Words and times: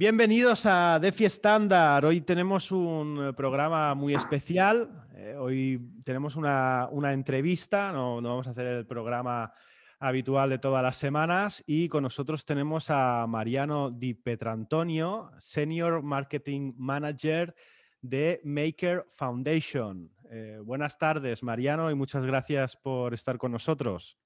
Bienvenidos 0.00 0.64
a 0.64 0.98
DeFi 0.98 1.26
Standard. 1.26 2.06
Hoy 2.06 2.22
tenemos 2.22 2.72
un 2.72 3.22
eh, 3.22 3.32
programa 3.34 3.94
muy 3.94 4.14
especial. 4.14 4.88
Eh, 5.14 5.36
hoy 5.38 5.78
tenemos 6.06 6.36
una, 6.36 6.88
entrevista, 7.12 7.92
no, 7.92 8.14
vamos 8.22 8.46
a 8.46 8.52
hacer 8.52 8.66
el 8.66 8.86
programa 8.86 9.52
habitual 9.98 10.48
de 10.48 10.58
todas 10.58 10.82
las 10.82 10.96
semanas 10.96 11.62
y 11.66 11.90
con 11.90 12.02
nosotros 12.02 12.46
tenemos 12.46 12.88
a 12.88 13.26
Mariano 13.28 13.90
Di 13.90 14.14
Petrantonio, 14.14 15.32
Senior 15.36 16.02
Marketing 16.02 16.72
Manager 16.78 17.54
de 18.00 18.40
Maker 18.42 19.04
Foundation. 19.18 20.10
Eh, 20.30 20.60
buenas 20.64 20.96
tardes, 20.96 21.42
Mariano, 21.42 21.90
y 21.90 21.94
muchas 21.94 22.24
gracias 22.24 22.74
por 22.74 23.12
estar 23.12 23.36
con 23.36 23.52
nosotros. 23.52 24.16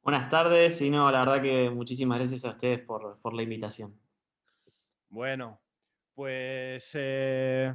Buenas 0.00 0.30
tardes 0.30 0.80
y 0.80 0.90
no, 0.90 1.10
la 1.10 1.18
verdad 1.18 1.42
que 1.42 1.70
muchísimas 1.70 2.18
gracias 2.18 2.44
a 2.44 2.50
ustedes 2.50 2.78
por 2.78 3.34
la 3.34 3.42
invitación. 3.42 4.00
Bueno, 5.12 5.60
pues 6.14 6.90
eh, 6.94 7.70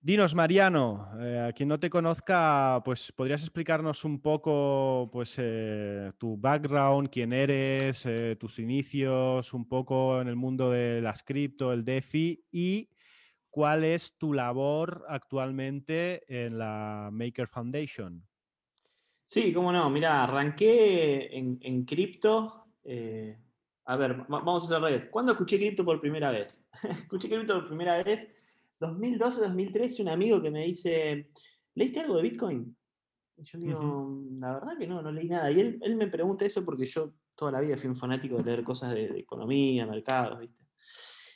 dinos, 0.00 0.34
Mariano, 0.34 1.10
eh, 1.20 1.48
a 1.50 1.52
quien 1.52 1.68
no 1.68 1.78
te 1.78 1.90
conozca, 1.90 2.80
pues 2.82 3.12
podrías 3.12 3.42
explicarnos 3.42 4.06
un 4.06 4.22
poco 4.22 5.10
pues, 5.12 5.34
eh, 5.36 6.10
tu 6.16 6.38
background, 6.38 7.10
quién 7.10 7.34
eres, 7.34 8.08
tus 8.40 8.58
inicios, 8.58 9.52
un 9.52 9.68
poco 9.68 10.22
en 10.22 10.28
el 10.28 10.36
mundo 10.36 10.70
de 10.70 11.02
las 11.02 11.22
cripto, 11.22 11.74
el 11.74 11.84
DeFi 11.84 12.42
y 12.50 12.88
cuál 13.50 13.84
es 13.84 14.16
tu 14.16 14.32
labor 14.32 15.04
actualmente 15.10 16.24
en 16.26 16.56
la 16.56 17.10
Maker 17.12 17.48
Foundation. 17.48 18.26
Sí, 19.26 19.52
cómo 19.52 19.70
no. 19.72 19.90
Mira, 19.90 20.22
arranqué 20.22 21.36
en, 21.36 21.58
en 21.60 21.84
cripto 21.84 22.64
a 23.88 23.96
ver, 23.96 24.26
vamos 24.28 24.64
a 24.64 24.66
hacer 24.66 24.82
revés. 24.82 25.06
¿Cuándo 25.06 25.32
escuché 25.32 25.56
cripto 25.56 25.82
por 25.82 25.98
primera 25.98 26.30
vez? 26.30 26.62
escuché 26.90 27.26
cripto 27.26 27.54
por 27.54 27.68
primera 27.68 28.02
vez 28.02 28.28
2012-2013, 28.80 30.02
un 30.02 30.10
amigo 30.10 30.42
que 30.42 30.50
me 30.50 30.66
dice, 30.66 31.30
¿leíste 31.74 32.00
algo 32.00 32.16
de 32.16 32.22
Bitcoin? 32.22 32.76
Y 33.38 33.44
yo 33.44 33.58
digo, 33.58 34.24
la 34.38 34.52
verdad 34.52 34.76
que 34.78 34.86
no, 34.86 35.00
no 35.00 35.10
leí 35.10 35.30
nada. 35.30 35.50
Y 35.50 35.60
él, 35.60 35.96
me 35.96 36.06
pregunta 36.06 36.44
eso 36.44 36.66
porque 36.66 36.84
yo 36.84 37.14
toda 37.34 37.52
la 37.52 37.60
vida 37.60 37.78
fui 37.78 37.88
un 37.88 37.96
fanático 37.96 38.36
de 38.36 38.44
leer 38.44 38.62
cosas 38.62 38.92
de, 38.92 39.06
economía, 39.20 39.86
mercados, 39.86 40.40
¿viste? 40.40 40.66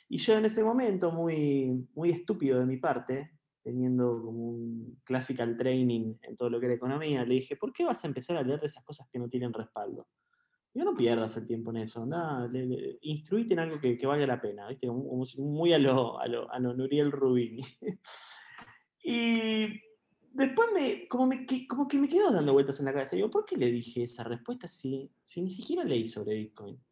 Y 0.09 0.19
yo 0.19 0.37
en 0.37 0.45
ese 0.45 0.63
momento, 0.63 1.11
muy, 1.11 1.87
muy 1.95 2.11
estúpido 2.11 2.59
de 2.59 2.67
mi 2.67 2.77
parte, 2.77 3.31
teniendo 3.63 4.21
como 4.21 4.49
un 4.49 5.01
classical 5.03 5.57
training 5.57 6.17
en 6.21 6.37
todo 6.37 6.51
lo 6.51 6.59
que 6.59 6.67
era 6.67 6.75
economía, 6.75 7.25
le 7.25 7.33
dije, 7.33 7.55
¿por 7.55 7.73
qué 7.73 7.83
vas 7.83 8.03
a 8.03 8.07
empezar 8.07 8.37
a 8.37 8.43
leer 8.43 8.59
de 8.59 8.67
esas 8.67 8.83
cosas 8.83 9.07
que 9.11 9.17
no 9.17 9.27
tienen 9.27 9.51
respaldo? 9.51 10.07
Yo 10.75 10.83
no 10.83 10.95
pierdas 10.95 11.37
el 11.37 11.45
tiempo 11.45 11.69
en 11.69 11.77
eso, 11.77 12.01
anda, 12.01 12.49
instruite 13.01 13.53
en 13.53 13.59
algo 13.59 13.79
que, 13.79 14.07
valga 14.07 14.25
la 14.25 14.41
pena, 14.41 14.67
¿viste? 14.67 14.89
Muy 14.89 15.71
a 15.71 15.77
lo, 15.77 16.19
a 16.19 16.27
lo, 16.27 16.51
a 16.51 16.59
Nuriel 16.59 17.11
Rubini. 17.11 17.61
y 19.03 19.67
después 20.31 20.69
me 20.73 21.07
como, 21.07 21.27
me, 21.27 21.45
como 21.67 21.87
que 21.87 21.99
me 21.99 22.09
quedo 22.09 22.31
dando 22.31 22.53
vueltas 22.53 22.79
en 22.79 22.85
la 22.85 22.93
cabeza. 22.93 23.15
Digo, 23.15 23.29
¿por 23.29 23.45
qué 23.45 23.55
le 23.55 23.67
dije 23.67 24.03
esa 24.03 24.23
respuesta 24.23 24.67
si, 24.67 25.11
si 25.23 25.43
ni 25.43 25.51
siquiera 25.51 25.83
leí 25.83 26.07
sobre 26.07 26.35
Bitcoin? 26.35 26.83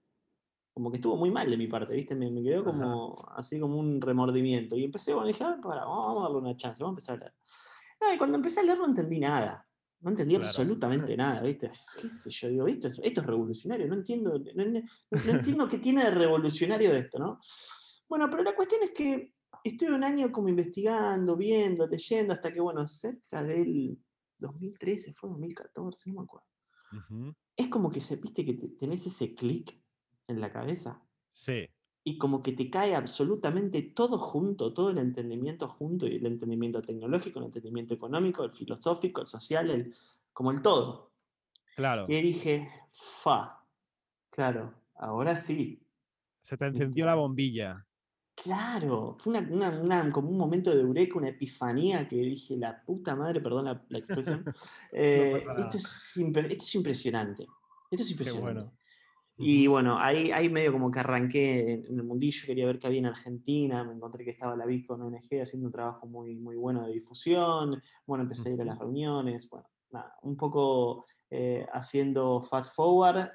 Como 0.74 0.92
que 0.92 0.98
estuvo 0.98 1.18
muy 1.18 1.32
mal 1.32 1.50
de 1.50 1.58
mi 1.58 1.68
parte, 1.68 1.96
¿viste? 1.96 2.14
Me, 2.14 2.30
me 2.30 2.44
quedó 2.44 2.64
como 2.64 3.28
así 3.36 3.59
como 3.59 3.78
un 3.78 4.00
remordimiento. 4.00 4.76
Y 4.76 4.84
empecé, 4.84 5.14
bueno, 5.14 5.28
dije, 5.28 5.44
para, 5.64 5.86
vamos 5.86 6.20
a 6.20 6.24
darle 6.24 6.38
una 6.38 6.56
chance, 6.56 6.82
vamos 6.84 6.92
a 6.92 7.14
empezar 7.14 7.16
a 7.16 7.20
leer. 7.20 8.16
y 8.16 8.18
cuando 8.20 8.38
empecé 8.38 8.59
a 8.59 8.64
leer 8.64 8.78
no 8.78 8.86
entendí 8.86 9.20
nada. 9.20 9.68
No 10.02 10.09
entendía 10.09 10.39
absolutamente 10.39 11.16
nada, 11.16 11.41
¿viste? 11.41 11.69
¿Qué 12.02 12.09
sé 12.09 12.30
yo? 12.31 12.49
Digo, 12.49 12.67
esto 12.67 12.88
es, 12.88 12.99
esto 13.03 13.21
es 13.21 13.27
revolucionario, 13.27 13.88
no 13.88 13.95
entiendo, 13.95 14.33
no, 14.55 14.63
entiendo 15.31 15.67
qué 15.67 15.78
tiene 15.78 16.03
de 16.03 16.12
revolucionario 16.12 16.95
esto, 16.95 17.19
¿no? 17.19 17.39
Bueno, 18.09 18.28
pero 18.29 18.44
la 18.44 18.56
cuestión 18.56 18.81
es 18.84 18.91
que 18.91 19.35
estuve 19.63 19.94
un 19.94 20.03
año 20.03 20.31
como 20.31 20.50
investigando, 20.50 21.38
viendo, 21.38 21.85
leyendo, 21.88 22.34
hasta 22.34 22.51
que, 22.51 22.59
bueno, 22.59 22.88
cerca 22.88 23.44
del 23.44 23.97
2013, 24.40 25.13
fue 25.13 25.29
2014, 25.29 26.09
no 26.09 26.16
me 26.16 26.23
acuerdo. 26.23 26.47
Es 27.56 27.67
como 27.69 27.90
que 27.90 28.01
se, 28.01 28.16
viste 28.17 28.44
que 28.44 28.53
tenés 28.53 29.06
ese 29.06 29.34
clic 29.34 29.79
en 30.28 30.41
la 30.41 30.51
cabeza. 30.51 31.01
Sí 31.31 31.69
y 32.03 32.17
como 32.17 32.41
que 32.41 32.53
te 32.53 32.69
cae 32.69 32.95
absolutamente 32.95 33.81
todo 33.81 34.17
junto, 34.17 34.73
todo 34.73 34.89
el 34.89 34.97
entendimiento 34.97 35.67
junto, 35.67 36.07
y 36.07 36.16
el 36.16 36.25
entendimiento 36.25 36.81
tecnológico, 36.81 37.39
el 37.39 37.45
entendimiento 37.45 37.94
económico, 37.94 38.44
el 38.44 38.51
filosófico, 38.51 39.22
el 39.22 39.28
social, 39.28 39.69
el, 39.69 39.94
como 40.34 40.51
el 40.51 40.61
todo. 40.61 41.11
Claro. 41.75 42.06
Y 42.07 42.22
dije, 42.22 42.69
fa, 42.90 43.63
claro, 44.29 44.73
ahora 44.95 45.35
sí. 45.35 45.81
Se 46.41 46.57
te 46.57 46.66
encendió 46.66 47.06
la 47.06 47.16
bombilla. 47.16 47.85
Claro, 48.34 49.17
fue 49.19 49.38
una, 49.38 50.11
como 50.11 50.29
un 50.29 50.38
momento 50.38 50.73
de 50.73 50.81
eureka, 50.81 51.19
una 51.19 51.29
epifanía 51.29 52.07
que 52.07 52.16
dije, 52.16 52.57
la 52.57 52.81
puta 52.84 53.16
madre, 53.16 53.40
perdón 53.40 53.66
la, 53.66 53.97
expresión, 54.00 54.44
eh, 54.91 55.44
esto, 55.59 55.78
es, 55.78 56.75
impresionante. 56.75 57.45
Esto 57.91 58.03
es 58.03 58.11
impresionante. 58.11 58.72
Y 59.41 59.68
bueno, 59.68 59.97
ahí, 59.97 60.31
ahí 60.31 60.50
medio 60.50 60.72
como 60.72 60.91
que 60.91 61.00
arranqué 61.00 61.74
en 61.74 61.97
el 61.97 62.03
mundillo, 62.03 62.46
quería 62.46 62.66
ver 62.66 62.79
qué 62.79 62.88
había 62.88 63.00
en 63.00 63.07
Argentina, 63.07 63.84
me 63.84 63.94
encontré 63.94 64.24
que 64.24 64.31
estaba 64.31 64.56
la 64.56 64.66
Bitcoin 64.66 65.02
ONG 65.02 65.41
haciendo 65.41 65.68
un 65.68 65.72
trabajo 65.72 66.06
muy, 66.07 66.35
muy 66.35 66.56
bueno 66.56 66.85
de 66.85 66.94
difusión, 66.94 67.81
bueno, 68.06 68.24
empecé 68.24 68.50
a 68.50 68.53
ir 68.53 68.62
a 68.62 68.66
las 68.66 68.78
reuniones, 68.78 69.50
bueno, 69.50 69.68
nada, 69.91 70.16
un 70.24 70.38
poco 70.38 71.06
eh, 71.29 71.66
haciendo 71.74 72.44
fast 72.44 72.75
forward, 72.75 73.29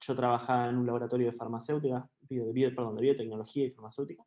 yo 0.00 0.14
trabajaba 0.14 0.68
en 0.68 0.76
un 0.76 0.86
laboratorio 0.86 1.26
de 1.26 1.32
farmacéutica, 1.32 2.08
de, 2.20 2.72
perdón, 2.74 2.94
de 2.94 3.02
biotecnología 3.02 3.66
y 3.66 3.70
farmacéutica, 3.70 4.24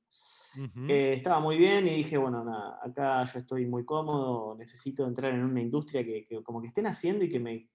estaba 0.87 1.39
muy 1.39 1.57
bien 1.57 1.87
y 1.87 1.91
dije, 1.91 2.17
bueno, 2.17 2.43
nada, 2.43 2.77
acá 2.83 3.23
yo 3.23 3.39
estoy 3.39 3.65
muy 3.65 3.85
cómodo, 3.85 4.53
necesito 4.57 5.07
entrar 5.07 5.33
en 5.33 5.45
una 5.45 5.61
industria 5.61 6.03
que, 6.03 6.25
que 6.25 6.43
como 6.43 6.61
que 6.61 6.67
estén 6.67 6.87
haciendo 6.87 7.23
y 7.23 7.29
que 7.29 7.39
me 7.39 7.69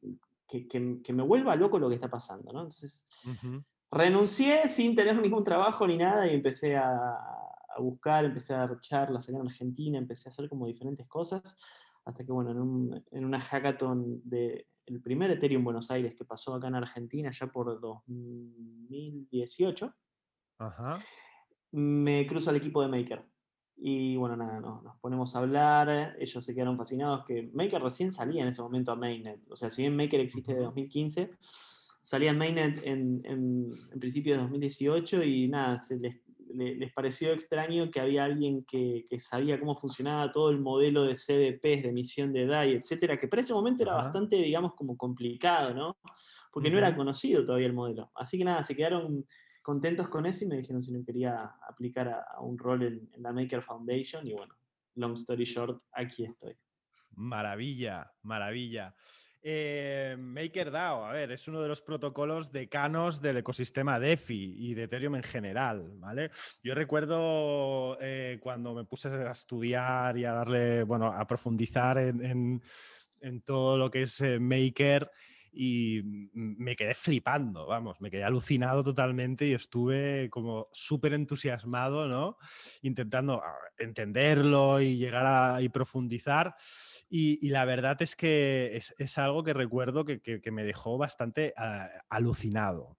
que, 0.47 1.13
me 1.13 1.23
vuelva 1.23 1.57
loco 1.57 1.79
lo 1.79 1.89
que 1.89 1.95
está 1.95 2.09
pasando, 2.09 2.53
¿no? 2.53 2.61
Entonces, 2.61 3.09
renuncié 3.91 4.69
sin 4.69 4.95
tener 4.95 5.21
ningún 5.21 5.45
trabajo 5.45 5.87
ni 5.87 5.97
nada 5.97 6.27
y 6.27 6.35
empecé 6.35 6.77
a, 6.77 7.19
buscar, 7.79 8.25
empecé 8.25 8.55
a 8.55 8.59
dar 8.59 8.81
charlas 8.81 9.29
en 9.29 9.37
Argentina, 9.37 9.99
empecé 9.99 10.29
a 10.29 10.33
hacer 10.33 10.49
como 10.49 10.67
diferentes 10.67 11.07
cosas, 11.07 11.59
hasta 12.05 12.25
que, 12.25 12.33
bueno, 12.33 13.03
en, 13.11 13.25
una 13.25 13.41
hackathon 13.41 14.23
de 14.25 14.67
el 14.87 15.03
primer 15.03 15.31
Ethereum 15.33 15.65
Buenos 15.65 15.91
Aires 15.91 16.15
que 16.15 16.25
pasó 16.25 16.55
acá 16.55 16.69
en 16.69 16.77
Argentina 16.77 17.31
ya 17.33 17.49
por 17.49 17.81
2018, 17.81 19.93
me 21.73 22.27
cruzo 22.27 22.51
al 22.51 22.57
equipo 22.57 22.83
de 22.83 22.89
Maker. 22.89 23.25
Y 23.79 24.17
bueno, 24.17 24.37
nada, 24.37 24.61
nos 24.61 24.97
ponemos 25.01 25.37
a 25.37 25.41
hablar, 25.41 26.17
ellos 26.19 26.45
se 26.45 26.55
quedaron 26.55 26.79
fascinados 26.79 27.25
que 27.27 27.51
Maker 27.53 27.83
recién 27.83 28.11
salía 28.11 28.43
en 28.43 28.49
ese 28.49 28.63
momento 28.63 28.91
a 28.93 28.97
Mainnet. 28.97 29.41
O 29.51 29.57
sea, 29.57 29.69
si 29.69 29.83
bien 29.83 29.95
Maker 29.95 30.21
existe 30.21 30.55
de 30.55 30.61
2015, 30.61 31.31
salía 32.01 32.33
Mainnet 32.33 32.81
en, 32.85 33.21
en, 33.25 33.71
en 33.93 34.01
principio 34.01 34.35
de 34.35 34.43
2018 34.43 35.23
y 35.25 35.49
nada, 35.49 35.79
se 35.79 35.99
les, 35.99 36.17
les, 36.55 36.93
pareció 36.93 37.33
extraño 37.33 37.91
que 37.91 38.01
había 38.01 38.25
alguien 38.25 38.65
que, 38.65 39.05
que, 39.09 39.19
sabía 39.19 39.61
cómo 39.61 39.77
funcionaba 39.77 40.33
todo 40.33 40.51
el 40.51 40.59
modelo 40.59 41.05
de 41.05 41.17
CDPs, 41.17 41.83
de 41.83 41.89
emisión 41.89 42.33
de 42.33 42.47
DAI, 42.47 42.75
etcétera, 42.75 43.19
que 43.19 43.29
para 43.29 43.43
ese 43.43 43.53
momento 43.53 43.83
era 43.83 43.95
bastante, 43.95 44.37
digamos, 44.37 44.75
como 44.75 44.97
complicado, 44.97 45.75
¿no? 45.75 45.99
Porque 46.51 46.71
no 46.71 46.79
era 46.79 46.97
conocido 46.97 47.45
todavía 47.45 47.67
el 47.67 47.75
modelo. 47.75 48.11
Así 48.15 48.39
que 48.39 48.45
nada, 48.45 48.63
se 48.63 48.75
quedaron 48.75 49.27
contentos 49.67 50.09
con 50.09 50.27
eso 50.27 50.45
y 50.45 50.47
me 50.47 50.59
dijeron 50.59 50.81
si 50.81 50.93
no 50.93 51.05
quería 51.05 51.57
aplicar 51.69 52.07
a, 52.09 52.41
un 52.41 52.57
rol 52.57 52.85
en, 52.85 53.11
la 53.21 53.33
Maker 53.33 53.63
Foundation 53.63 54.25
y 54.25 54.33
bueno, 54.33 54.55
long 54.95 55.15
story 55.15 55.43
short, 55.45 55.83
aquí 55.91 56.25
estoy. 56.25 56.55
Maravilla, 57.17 58.09
maravilla. 58.23 58.95
Eh, 59.43 60.15
MakerDAO, 60.17 61.07
a 61.07 61.13
ver, 61.13 61.33
es 61.33 61.49
uno 61.49 61.61
de 61.63 61.67
los 61.67 61.83
protocolos 61.83 62.53
decanos 62.53 63.21
del 63.21 63.39
ecosistema 63.39 63.99
DeFi 63.99 64.55
y 64.57 64.75
de 64.75 64.85
Ethereum 64.85 65.17
en 65.17 65.25
general, 65.25 65.95
¿vale? 65.97 66.31
Yo 66.63 66.73
recuerdo 66.77 67.99
eh, 68.01 68.39
cuando 68.41 68.73
me 68.73 68.85
puse 68.85 69.09
a 69.09 69.33
estudiar 69.33 70.17
y 70.17 70.27
a 70.27 70.33
darle, 70.33 70.85
bueno, 70.85 71.07
a 71.07 71.27
profundizar 71.27 71.99
en, 71.99 72.63
todo 73.45 73.77
lo 73.77 73.91
que 73.91 74.03
es 74.03 74.21
eh, 74.21 74.39
Maker 74.39 75.11
y 75.59 76.03
me 76.35 76.77
quedé 76.77 76.95
flipando, 76.95 77.67
vamos, 77.67 77.99
me 78.01 78.11
quedé 78.11 78.25
alucinado 78.25 78.85
totalmente 78.85 79.47
y 79.47 79.55
estuve 79.55 80.29
como 80.29 80.69
súper 80.71 81.15
entusiasmado, 81.15 82.07
¿no? 82.07 82.37
Intentando 82.83 83.43
ah, 83.43 83.55
entenderlo 83.79 84.83
y 84.83 84.99
llegar 84.99 85.25
a 85.25 85.63
y 85.63 85.71
profundizar. 85.71 86.55
Y, 87.09 87.49
la 87.49 87.65
verdad 87.65 87.97
es 88.03 88.17
que 88.17 88.83
es, 88.99 89.19
algo 89.19 89.43
que 89.43 89.55
recuerdo 89.55 90.05
que, 90.05 90.51
me 90.53 90.65
dejó 90.65 90.99
bastante 90.99 91.55
ah, 91.57 91.89
alucinado. 92.11 92.99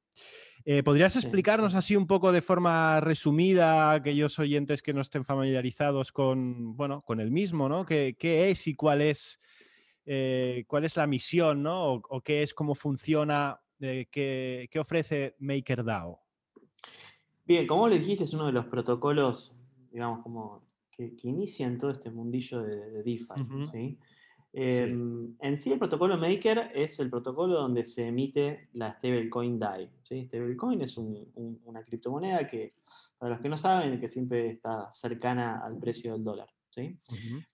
Eh, 0.66 0.82
¿Podrías 0.82 1.16
explicarnos 1.16 1.76
así 1.76 1.96
un 1.96 2.08
poco 2.08 2.32
de 2.32 2.42
forma 2.42 3.00
resumida 3.00 3.92
a 3.92 3.94
aquellos 3.94 4.40
oyentes 4.40 4.82
que 4.82 4.94
no 4.94 5.02
estén 5.02 5.24
familiarizados 5.24 6.12
con, 6.12 6.76
bueno, 6.76 7.04
con 7.04 7.20
el 7.20 7.32
mismo, 7.32 7.70
¿no? 7.70 7.86
¿Qué, 7.86 8.16
qué 8.18 8.50
es 8.50 8.68
y 8.68 8.76
cuál 8.76 9.02
es 9.02 9.40
eh, 10.10 10.64
cuál 10.68 10.86
es 10.86 10.96
la 10.96 11.06
misión, 11.06 11.62
¿no? 11.62 11.96
O, 11.96 12.22
qué 12.22 12.42
es, 12.42 12.54
cómo 12.54 12.76
funciona, 12.76 13.60
eh, 13.82 14.08
qué, 14.10 14.80
ofrece 14.80 15.36
MakerDAO. 15.40 16.22
Bien, 17.46 17.68
como 17.68 17.90
le 17.90 18.00
dijiste, 18.00 18.24
es 18.24 18.34
uno 18.34 18.46
de 18.46 18.54
los 18.54 18.68
protocolos, 18.68 19.60
digamos, 19.92 20.24
como 20.24 20.64
que, 20.90 21.14
inician 21.24 21.78
todo 21.78 21.92
este 21.92 22.10
mundillo 22.10 22.62
de, 22.62 23.04
DeFi. 23.04 23.98
Em, 24.54 25.36
en 25.42 25.58
sí, 25.58 25.74
el 25.74 25.78
protocolo 25.78 26.18
Maker 26.18 26.72
es 26.74 27.00
el 27.02 27.10
protocolo 27.10 27.56
donde 27.56 27.84
se 27.84 28.08
emite 28.08 28.70
la 28.74 28.94
stablecoin 28.94 29.60
DAI. 29.60 29.92
¿sí? 30.04 30.26
Stablecoin 30.28 30.82
es 30.82 30.98
una 30.98 31.84
criptomoneda 31.84 32.48
que, 32.48 32.76
para 33.18 33.34
los 33.34 33.42
que 33.42 33.50
no 33.50 33.58
saben, 33.58 34.00
que 34.00 34.08
siempre 34.08 34.52
está 34.52 34.90
cercana 34.90 35.62
al 35.66 35.78
precio 35.78 36.14
del 36.14 36.24
dólar. 36.24 36.48
¿Sí? 36.78 37.00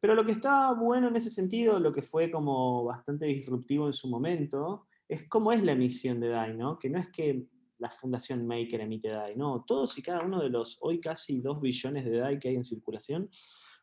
Pero 0.02 0.16
lo 0.16 0.26
que 0.26 0.34
está 0.34 0.74
bueno 0.74 1.08
en 1.08 1.16
ese 1.16 1.30
sentido, 1.30 1.80
lo 1.80 1.92
que 1.92 2.02
fue 2.02 2.30
como 2.30 2.84
bastante 2.84 3.26
disruptivo 3.26 3.88
en 3.88 3.94
su 3.94 4.10
momento, 4.10 4.88
es 5.08 5.28
cómo 5.28 5.52
es 5.52 5.64
la 5.64 5.72
emisión 5.72 6.20
de 6.20 6.30
DAI, 6.30 6.58
¿no? 6.58 6.78
Que 6.78 6.90
no 6.90 7.00
es 7.00 7.10
que 7.10 7.46
la 7.78 7.90
Fundación 7.90 8.46
Maker 8.46 8.82
emite 8.82 9.10
DAI, 9.10 9.36
no, 9.36 9.64
todos 9.66 9.98
y 9.98 10.02
cada 10.02 10.22
uno 10.22 10.42
de 10.42 10.50
los 10.50 10.78
hoy 10.82 11.00
casi 11.00 11.42
2 11.42 11.62
billones 11.62 12.06
de 12.06 12.18
DAI 12.18 12.40
que 12.40 12.50
hay 12.50 12.56
en 12.56 12.66
circulación 12.66 13.30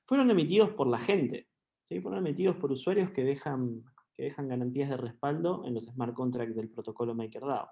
fueron 0.04 0.30
emitidos 0.30 0.70
por 0.70 0.88
la 0.88 0.98
gente, 0.98 1.48
¿sí? 1.84 2.00
fueron 2.00 2.26
emitidos 2.26 2.56
por 2.56 2.72
usuarios 2.72 3.10
que 3.10 3.24
dejan, 3.24 3.82
que 4.14 4.24
dejan 4.24 4.48
garantías 4.48 4.90
de 4.90 4.96
respaldo 4.96 5.64
en 5.66 5.74
los 5.74 5.84
smart 5.84 6.14
contracts 6.14 6.56
del 6.56 6.68
protocolo 6.68 7.14
MakerDAO. 7.14 7.68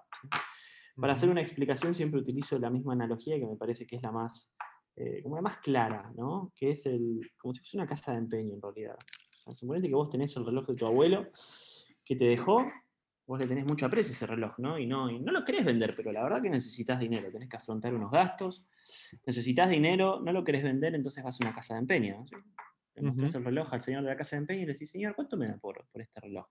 Para 0.95 1.13
hacer 1.13 1.29
una 1.29 1.41
explicación 1.41 1.93
siempre 1.93 2.19
utilizo 2.19 2.59
la 2.59 2.69
misma 2.69 2.93
analogía 2.93 3.39
que 3.39 3.45
me 3.45 3.55
parece 3.55 3.87
que 3.87 3.95
es 3.95 4.01
la 4.01 4.11
más, 4.11 4.53
eh, 4.99 5.21
como 5.23 5.35
la 5.35 5.41
más 5.41 5.57
clara, 5.57 6.11
¿no? 6.15 6.51
que 6.55 6.71
es 6.71 6.85
el, 6.85 7.31
como 7.37 7.53
si 7.53 7.61
fuese 7.61 7.77
una 7.77 7.87
casa 7.87 8.11
de 8.11 8.19
empeño 8.19 8.53
en 8.53 8.61
realidad. 8.61 8.97
O 9.45 9.53
suponete 9.53 9.87
que 9.87 9.95
vos 9.95 10.09
tenés 10.09 10.35
el 10.37 10.45
reloj 10.45 10.67
de 10.67 10.75
tu 10.75 10.85
abuelo 10.85 11.29
que 12.05 12.15
te 12.15 12.25
dejó 12.25 12.65
vos 13.29 13.37
le 13.37 13.45
tenés 13.45 13.63
mucho 13.63 13.85
aprecio 13.85 14.11
ese 14.11 14.25
reloj, 14.25 14.57
¿no? 14.57 14.79
Y, 14.79 14.87
¿no? 14.87 15.07
y 15.07 15.19
no 15.19 15.31
lo 15.31 15.45
querés 15.45 15.63
vender, 15.63 15.93
pero 15.95 16.11
la 16.11 16.23
verdad 16.23 16.41
que 16.41 16.49
necesitas 16.49 16.99
dinero, 16.99 17.31
tenés 17.31 17.47
que 17.47 17.57
afrontar 17.57 17.93
unos 17.93 18.09
gastos, 18.09 18.65
necesitas 19.23 19.69
dinero, 19.69 20.19
no 20.19 20.33
lo 20.33 20.43
querés 20.43 20.63
vender, 20.63 20.95
entonces 20.95 21.23
vas 21.23 21.39
a 21.39 21.43
una 21.43 21.53
casa 21.53 21.75
de 21.75 21.81
empeño. 21.81 22.17
¿no? 22.17 22.25
Le 22.95 23.03
mostrás 23.03 23.35
el 23.35 23.45
reloj 23.45 23.71
al 23.71 23.83
señor 23.83 24.01
de 24.01 24.09
la 24.09 24.17
casa 24.17 24.35
de 24.35 24.39
empeño 24.41 24.63
y 24.63 24.65
le 24.65 24.73
decís, 24.73 24.89
señor, 24.89 25.13
¿cuánto 25.13 25.37
me 25.37 25.47
da 25.47 25.59
por, 25.59 25.85
por 25.91 26.01
este 26.01 26.19
reloj? 26.21 26.47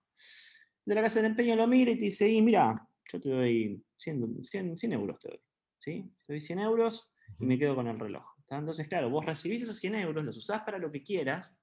El 0.85 0.91
de 0.91 0.95
la 0.95 1.01
casa 1.01 1.19
de 1.19 1.27
empeño 1.27 1.57
lo 1.57 1.67
mira 1.67 1.91
y 1.91 1.97
te 1.97 2.05
dice, 2.05 2.29
y 2.29 2.41
mira, 2.41 2.87
yo 3.11 3.19
te 3.19 3.29
doy 3.29 3.83
100, 3.97 4.45
100, 4.77 4.93
euros, 4.93 5.19
te 5.19 5.27
doy. 5.27 5.41
¿sí? 5.79 6.09
Te 6.25 6.31
doy 6.31 6.39
100 6.39 6.59
euros 6.59 7.13
y 7.41 7.45
me 7.45 7.59
quedo 7.59 7.75
con 7.75 7.87
el 7.87 7.99
reloj. 7.99 8.23
Entonces, 8.49 8.87
claro, 8.87 9.09
vos 9.09 9.25
recibís 9.25 9.61
esos 9.61 9.77
100 9.77 9.95
euros, 9.95 10.25
los 10.25 10.37
usás 10.37 10.61
para 10.61 10.77
lo 10.77 10.91
que 10.91 11.03
quieras, 11.03 11.61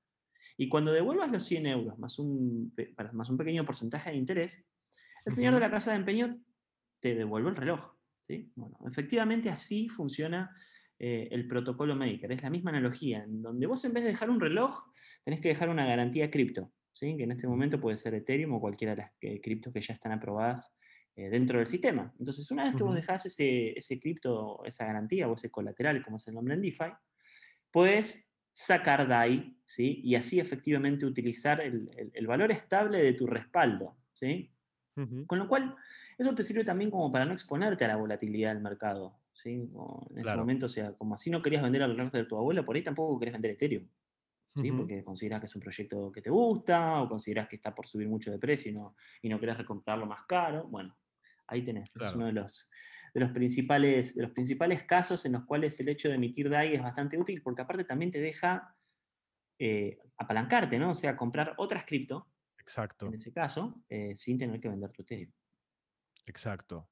y 0.56 0.68
cuando 0.68 0.92
devuelvas 0.92 1.30
los 1.30 1.44
100 1.44 1.66
euros 1.66 1.98
más 1.98 2.18
un, 2.18 2.72
más 3.12 3.28
un 3.28 3.36
pequeño 3.36 3.64
porcentaje 3.64 4.10
de 4.10 4.16
interés, 4.16 4.66
el 5.24 5.32
señor 5.32 5.54
de 5.54 5.60
la 5.60 5.70
casa 5.70 5.90
de 5.90 5.98
empeño 5.98 6.40
te 7.00 7.14
devuelve 7.14 7.50
el 7.50 7.56
reloj. 7.56 7.94
¿sí? 8.22 8.52
Bueno, 8.54 8.78
efectivamente 8.86 9.50
así 9.50 9.88
funciona 9.88 10.54
eh, 10.98 11.28
el 11.30 11.46
protocolo 11.46 11.94
Maker. 11.94 12.32
Es 12.32 12.42
la 12.42 12.50
misma 12.50 12.70
analogía, 12.70 13.24
en 13.24 13.42
donde 13.42 13.66
vos 13.66 13.84
en 13.84 13.92
vez 13.92 14.04
de 14.04 14.10
dejar 14.10 14.30
un 14.30 14.40
reloj, 14.40 14.84
tenés 15.24 15.40
que 15.40 15.48
dejar 15.48 15.68
una 15.68 15.84
garantía 15.84 16.30
cripto, 16.30 16.72
¿sí? 16.92 17.16
que 17.16 17.24
en 17.24 17.32
este 17.32 17.48
momento 17.48 17.80
puede 17.80 17.96
ser 17.96 18.14
Ethereum 18.14 18.54
o 18.54 18.60
cualquiera 18.60 18.94
de 18.94 19.02
las 19.02 19.12
eh, 19.20 19.40
criptos 19.40 19.72
que 19.72 19.80
ya 19.80 19.92
están 19.92 20.12
aprobadas 20.12 20.72
eh, 21.16 21.30
dentro 21.30 21.58
del 21.58 21.66
sistema. 21.66 22.12
Entonces, 22.18 22.50
una 22.50 22.64
vez 22.64 22.76
que 22.76 22.82
vos 22.82 22.94
dejás 22.94 23.24
ese, 23.24 23.76
ese 23.78 23.98
cripto, 23.98 24.62
esa 24.66 24.84
garantía 24.84 25.26
o 25.28 25.34
ese 25.34 25.50
colateral, 25.50 26.04
como 26.04 26.18
es 26.18 26.28
el 26.28 26.34
nombre 26.34 26.54
en 26.54 26.60
DeFi, 26.60 26.92
puedes 27.70 28.30
sacar 28.52 29.08
DAI 29.08 29.58
¿sí? 29.64 30.00
y 30.04 30.14
así 30.14 30.40
efectivamente 30.40 31.06
utilizar 31.06 31.62
el, 31.62 32.10
el 32.12 32.26
valor 32.26 32.52
estable 32.52 33.02
de 33.02 33.14
tu 33.14 33.26
respaldo. 33.26 33.96
¿sí? 34.12 34.52
Con 35.26 35.38
lo 35.38 35.48
cual, 35.48 35.74
eso 36.18 36.34
te 36.34 36.42
sirve 36.42 36.64
también 36.64 36.90
como 36.90 37.10
para 37.10 37.24
no 37.24 37.32
exponerte 37.32 37.86
a 37.86 37.88
la 37.88 37.96
volatilidad 37.96 38.52
del 38.52 38.62
mercado. 38.62 39.18
¿sí? 39.32 39.70
en 40.10 40.18
ese 40.18 40.36
momento, 40.36 40.66
o 40.66 40.68
sea, 40.68 40.92
como 40.92 41.14
así 41.14 41.30
no 41.30 41.40
querías 41.40 41.62
vender 41.62 41.82
al 41.82 41.96
reloj 41.96 42.12
de 42.12 42.24
tu 42.24 42.36
abuelo, 42.36 42.64
por 42.64 42.76
ahí 42.76 42.82
tampoco 42.82 43.18
querés 43.18 43.32
vender 43.32 43.52
Ethereum. 43.52 43.88
¿sí? 44.54 44.72
Porque 44.72 45.02
consideras 45.04 45.40
que 45.40 45.46
es 45.46 45.54
un 45.54 45.62
proyecto 45.62 46.12
que 46.12 46.22
te 46.22 46.30
gusta 46.30 47.02
o 47.02 47.08
consideras 47.08 47.48
que 47.48 47.56
está 47.56 47.74
por 47.74 47.86
subir 47.86 48.08
mucho 48.08 48.30
de 48.30 48.38
precio 48.38 48.70
y 48.70 48.74
no, 48.74 48.94
y 49.22 49.30
no 49.30 49.40
querés 49.40 49.58
recomprarlo 49.58 50.06
más 50.06 50.24
caro. 50.24 50.66
Bueno, 50.68 50.96
ahí 51.48 51.64
tenés. 51.64 51.94
es 51.96 52.14
uno 52.14 52.26
de 52.26 52.32
los, 52.32 52.70
de, 53.14 53.20
los 53.20 53.30
principales, 53.30 54.14
de 54.14 54.22
los 54.22 54.32
principales 54.32 54.82
casos 54.84 55.24
en 55.26 55.32
los 55.32 55.44
cuales 55.44 55.78
el 55.80 55.88
hecho 55.88 56.08
de 56.08 56.14
emitir 56.14 56.48
DAI 56.48 56.74
es 56.74 56.82
bastante 56.82 57.18
útil 57.18 57.42
porque 57.42 57.62
aparte 57.62 57.84
también 57.84 58.10
te 58.10 58.20
deja 58.20 58.76
eh, 59.58 59.98
apalancarte, 60.18 60.78
¿no? 60.78 60.90
O 60.90 60.94
sea, 60.94 61.16
comprar 61.16 61.54
otras 61.58 61.84
cripto 61.84 62.28
Exacto. 62.66 63.06
En 63.06 63.14
ese 63.14 63.32
caso, 63.32 63.84
eh, 63.88 64.16
sin 64.16 64.36
tener 64.36 64.58
que 64.60 64.68
vender 64.68 64.90
tu 64.90 65.02
Ethereum. 65.02 65.32
Exacto. 66.26 66.90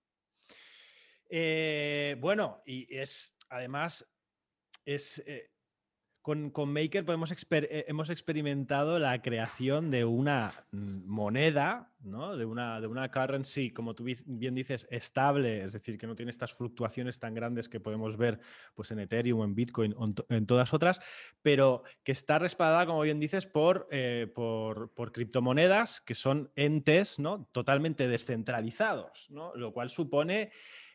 Eh, 1.29 2.17
bueno, 2.21 2.63
y 2.65 2.97
es 2.97 3.37
además 3.49 4.09
es 4.85 5.19
eh, 5.27 5.51
con, 6.25 6.73
Maker 6.73 7.05
podemos 7.05 7.31
eh, 7.51 7.85
hemos 7.87 8.09
experimentado 8.09 8.99
la 8.99 9.21
creación 9.21 9.91
de 9.91 10.07
una 10.07 10.65
moneda, 10.73 11.91
de, 12.01 12.47
una, 12.47 12.81
de 12.81 12.87
una 12.87 13.11
currency, 13.11 13.71
como 13.71 13.95
tú 13.95 14.07
bien 14.25 14.55
dices, 14.55 14.89
estable, 14.91 15.63
es 15.63 15.75
decir, 15.75 15.99
que 15.99 16.07
no 16.07 16.15
tiene 16.15 16.31
estas 16.31 16.55
fluctuaciones 16.55 17.19
tan 17.19 17.35
grandes 17.35 17.69
que 17.69 17.79
podemos 17.79 18.17
ver 18.17 18.41
pues, 18.75 18.91
en 18.91 19.01
Ethereum, 19.01 19.43
en 19.43 19.55
Bitcoin, 19.55 19.95
en 20.31 20.47
todas 20.47 20.73
otras, 20.73 20.99
pero 21.43 21.83
que 22.03 22.13
está 22.13 22.39
respaldada, 22.39 22.87
como 22.87 23.03
bien 23.03 23.21
dices, 23.21 23.45
por, 23.45 23.87
eh, 23.91 24.27
por, 24.35 24.95
por, 24.95 25.13
criptomonedas 25.13 26.01
que 26.01 26.15
son 26.15 26.51
entes 26.57 27.19
¿no? 27.19 27.51
totalmente 27.53 28.09
descentralizados, 28.09 29.29
¿no? 29.29 29.55
lo 29.57 29.75
cual 29.75 29.91
supone 29.91 30.53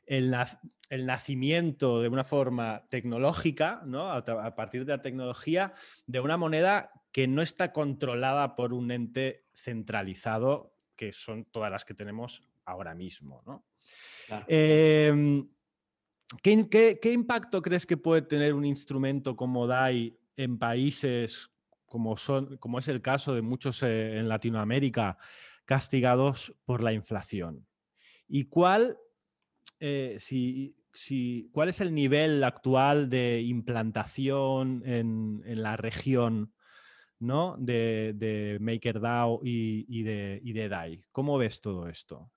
el, 0.09 1.05
nacimiento 1.05 2.01
de 2.01 2.09
una 2.09 2.23
forma 2.23 2.83
tecnológica, 2.89 3.83
¿no? 3.85 4.11
a, 4.11 4.55
partir 4.55 4.83
de 4.83 4.93
la 4.93 5.01
tecnología, 5.03 5.73
de 6.07 6.19
una 6.19 6.35
moneda 6.35 6.91
que 7.11 7.27
no 7.27 7.43
está 7.43 7.71
controlada 7.71 8.55
por 8.55 8.73
un 8.73 8.89
ente 8.91 9.45
centralizado, 9.53 10.73
que 10.95 11.11
son 11.11 11.45
todas 11.45 11.71
las 11.71 11.85
que 11.85 11.93
tenemos 11.93 12.41
ahora 12.65 12.95
mismo. 12.95 13.43
Em, 14.47 15.47
¿qué, 16.41 16.99
impacto 17.13 17.61
crees 17.61 17.85
que 17.85 17.97
puede 17.97 18.23
tener 18.23 18.55
un 18.55 18.65
instrumento 18.65 19.35
como 19.35 19.67
DAI 19.67 20.17
en 20.37 20.57
países 20.57 21.51
como, 21.85 22.17
son, 22.17 22.57
como 22.57 22.79
es 22.79 22.87
el 22.87 23.01
caso 23.01 23.35
de 23.35 23.41
muchos 23.43 23.83
eh, 23.83 24.17
en 24.17 24.27
Latinoamérica 24.27 25.17
castigados 25.65 26.55
por 26.65 26.81
la 26.81 26.93
inflación? 26.93 27.67
¿Y 28.27 28.45
cuál 28.45 28.97
eh, 29.79 30.17
si, 30.19 30.75
si, 30.93 31.49
cuál 31.51 31.69
es 31.69 31.81
el 31.81 31.93
nivel 31.93 32.43
actual 32.43 33.09
de 33.09 33.41
implantación 33.41 34.83
en, 34.85 35.41
la 35.61 35.77
región 35.77 36.53
¿no? 37.19 37.55
de, 37.57 38.13
de 38.15 38.57
MakerDAO 38.59 39.41
y, 39.43 39.85
y, 39.87 40.03
de, 40.03 40.41
y 40.43 40.53
de 40.53 40.69
DAI. 40.69 41.01
¿Cómo 41.11 41.37
ves 41.37 41.61
todo 41.61 41.87
esto? 41.87 42.31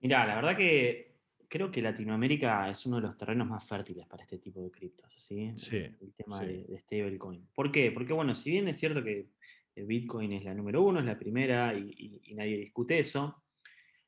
Mira, 0.00 0.26
la 0.26 0.36
verdad 0.36 0.56
que 0.56 1.12
creo 1.48 1.70
que 1.70 1.82
Latinoamérica 1.82 2.68
es 2.70 2.86
uno 2.86 2.96
de 2.96 3.02
los 3.02 3.16
terrenos 3.16 3.46
más 3.46 3.66
fértiles 3.68 4.06
para 4.06 4.24
este 4.24 4.38
tipo 4.38 4.60
de 4.60 4.70
criptos, 4.70 5.12
¿sí? 5.14 5.54
el 6.00 6.14
tema 6.14 6.42
de, 6.42 6.78
stablecoin. 6.78 7.46
¿Por 7.54 7.70
qué? 7.70 7.92
Porque, 7.92 8.12
bueno, 8.12 8.34
si 8.34 8.50
bien 8.50 8.68
es 8.68 8.78
cierto 8.78 9.04
que 9.04 9.28
Bitcoin 9.76 10.32
es 10.32 10.44
la 10.44 10.54
número 10.54 10.82
uno, 10.82 11.00
es 11.00 11.06
la 11.06 11.18
primera 11.18 11.74
y, 11.74 12.20
y 12.24 12.34
nadie 12.34 12.56
discute 12.56 12.98
eso, 12.98 13.41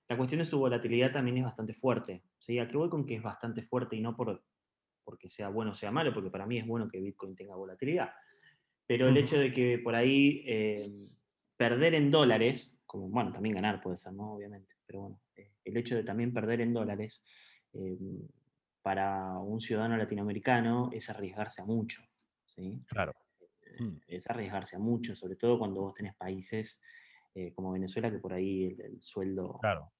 la 0.08 0.16
cuestión 0.16 0.40
de 0.40 0.44
su 0.44 0.58
volatilidad 0.58 1.12
también 1.12 1.38
es 1.38 1.44
bastante 1.44 1.72
fuerte. 1.72 2.24
¿sí? 2.38 2.58
¿A 2.58 2.68
qué 2.68 2.76
voy 2.76 2.90
con 2.90 3.06
que 3.06 3.14
es 3.14 3.22
bastante 3.22 3.62
fuerte 3.62 3.96
y 3.96 4.00
no 4.00 4.14
por, 4.14 4.42
porque 5.02 5.28
sea 5.28 5.48
bueno 5.48 5.70
o 5.70 5.74
sea 5.74 5.90
malo? 5.90 6.12
Porque 6.12 6.30
para 6.30 6.46
mí 6.46 6.58
es 6.58 6.66
bueno 6.66 6.88
que 6.88 7.00
Bitcoin 7.00 7.34
tenga 7.34 7.56
volatilidad. 7.56 8.10
Pero 8.86 9.08
el 9.08 9.16
hecho 9.16 9.38
de 9.38 9.52
que 9.52 9.78
por 9.78 9.94
ahí 9.94 10.44
eh, 10.46 10.90
perder 11.56 11.94
en 11.94 12.10
dólares, 12.10 12.82
como 12.84 13.08
bueno, 13.08 13.32
también 13.32 13.54
ganar 13.54 13.80
puede 13.80 13.96
ser, 13.96 14.12
¿no? 14.12 14.34
Obviamente. 14.34 14.74
Pero 14.86 15.00
bueno, 15.00 15.20
eh, 15.36 15.52
el 15.64 15.76
hecho 15.78 15.96
de 15.96 16.04
también 16.04 16.34
perder 16.34 16.60
en 16.60 16.74
dólares 16.74 17.24
eh, 17.72 17.96
para 18.82 19.38
un 19.38 19.58
ciudadano 19.58 19.96
latinoamericano 19.96 20.90
es 20.92 21.08
arriesgarse 21.08 21.62
a 21.62 21.64
mucho. 21.64 22.02
¿sí? 22.44 22.82
Claro. 22.86 23.14
Mm. 23.78 23.96
Es 24.06 24.28
arriesgarse 24.28 24.76
a 24.76 24.78
mucho, 24.78 25.16
sobre 25.16 25.36
todo 25.36 25.58
cuando 25.58 25.80
vos 25.80 25.94
tenés 25.94 26.14
países 26.14 26.82
como 27.56 27.72
Venezuela, 27.72 28.12
que 28.12 28.20
por 28.20 28.32
ahí 28.32 28.76
el, 28.78 29.02
sueldo 29.02 29.58
claro. 29.60 29.92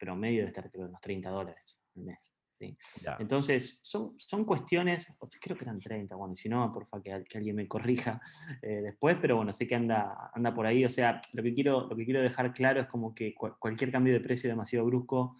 Promedio 0.00 0.38
debe 0.38 0.48
estar 0.48 0.70
creo, 0.70 0.86
unos 0.86 1.00
30 1.00 1.28
dólares 1.28 1.78
al 1.94 2.04
mes. 2.04 2.34
¿sí? 2.50 2.76
Entonces, 3.18 3.80
son, 3.82 4.14
son 4.18 4.44
cuestiones, 4.44 5.14
creo 5.40 5.56
que 5.56 5.64
eran 5.64 5.78
30, 5.78 6.16
bueno, 6.16 6.34
si 6.34 6.48
no, 6.48 6.72
por 6.72 6.86
favor, 6.86 7.04
que, 7.04 7.38
alguien 7.38 7.56
me 7.56 7.68
corrija 7.68 8.20
eh, 8.62 8.80
después, 8.82 9.18
pero 9.20 9.36
bueno, 9.36 9.52
sé 9.52 9.68
que 9.68 9.74
anda, 9.74 10.30
anda 10.34 10.54
por 10.54 10.66
ahí. 10.66 10.84
O 10.84 10.90
sea, 10.90 11.20
lo 11.34 11.42
que, 11.42 11.52
quiero, 11.52 11.86
lo 11.88 11.94
que 11.94 12.04
quiero 12.04 12.22
dejar 12.22 12.52
claro 12.54 12.80
es 12.80 12.86
como 12.86 13.14
que 13.14 13.34
cualquier 13.34 13.92
cambio 13.92 14.14
de 14.14 14.20
precio 14.20 14.48
demasiado 14.48 14.86
brusco 14.86 15.36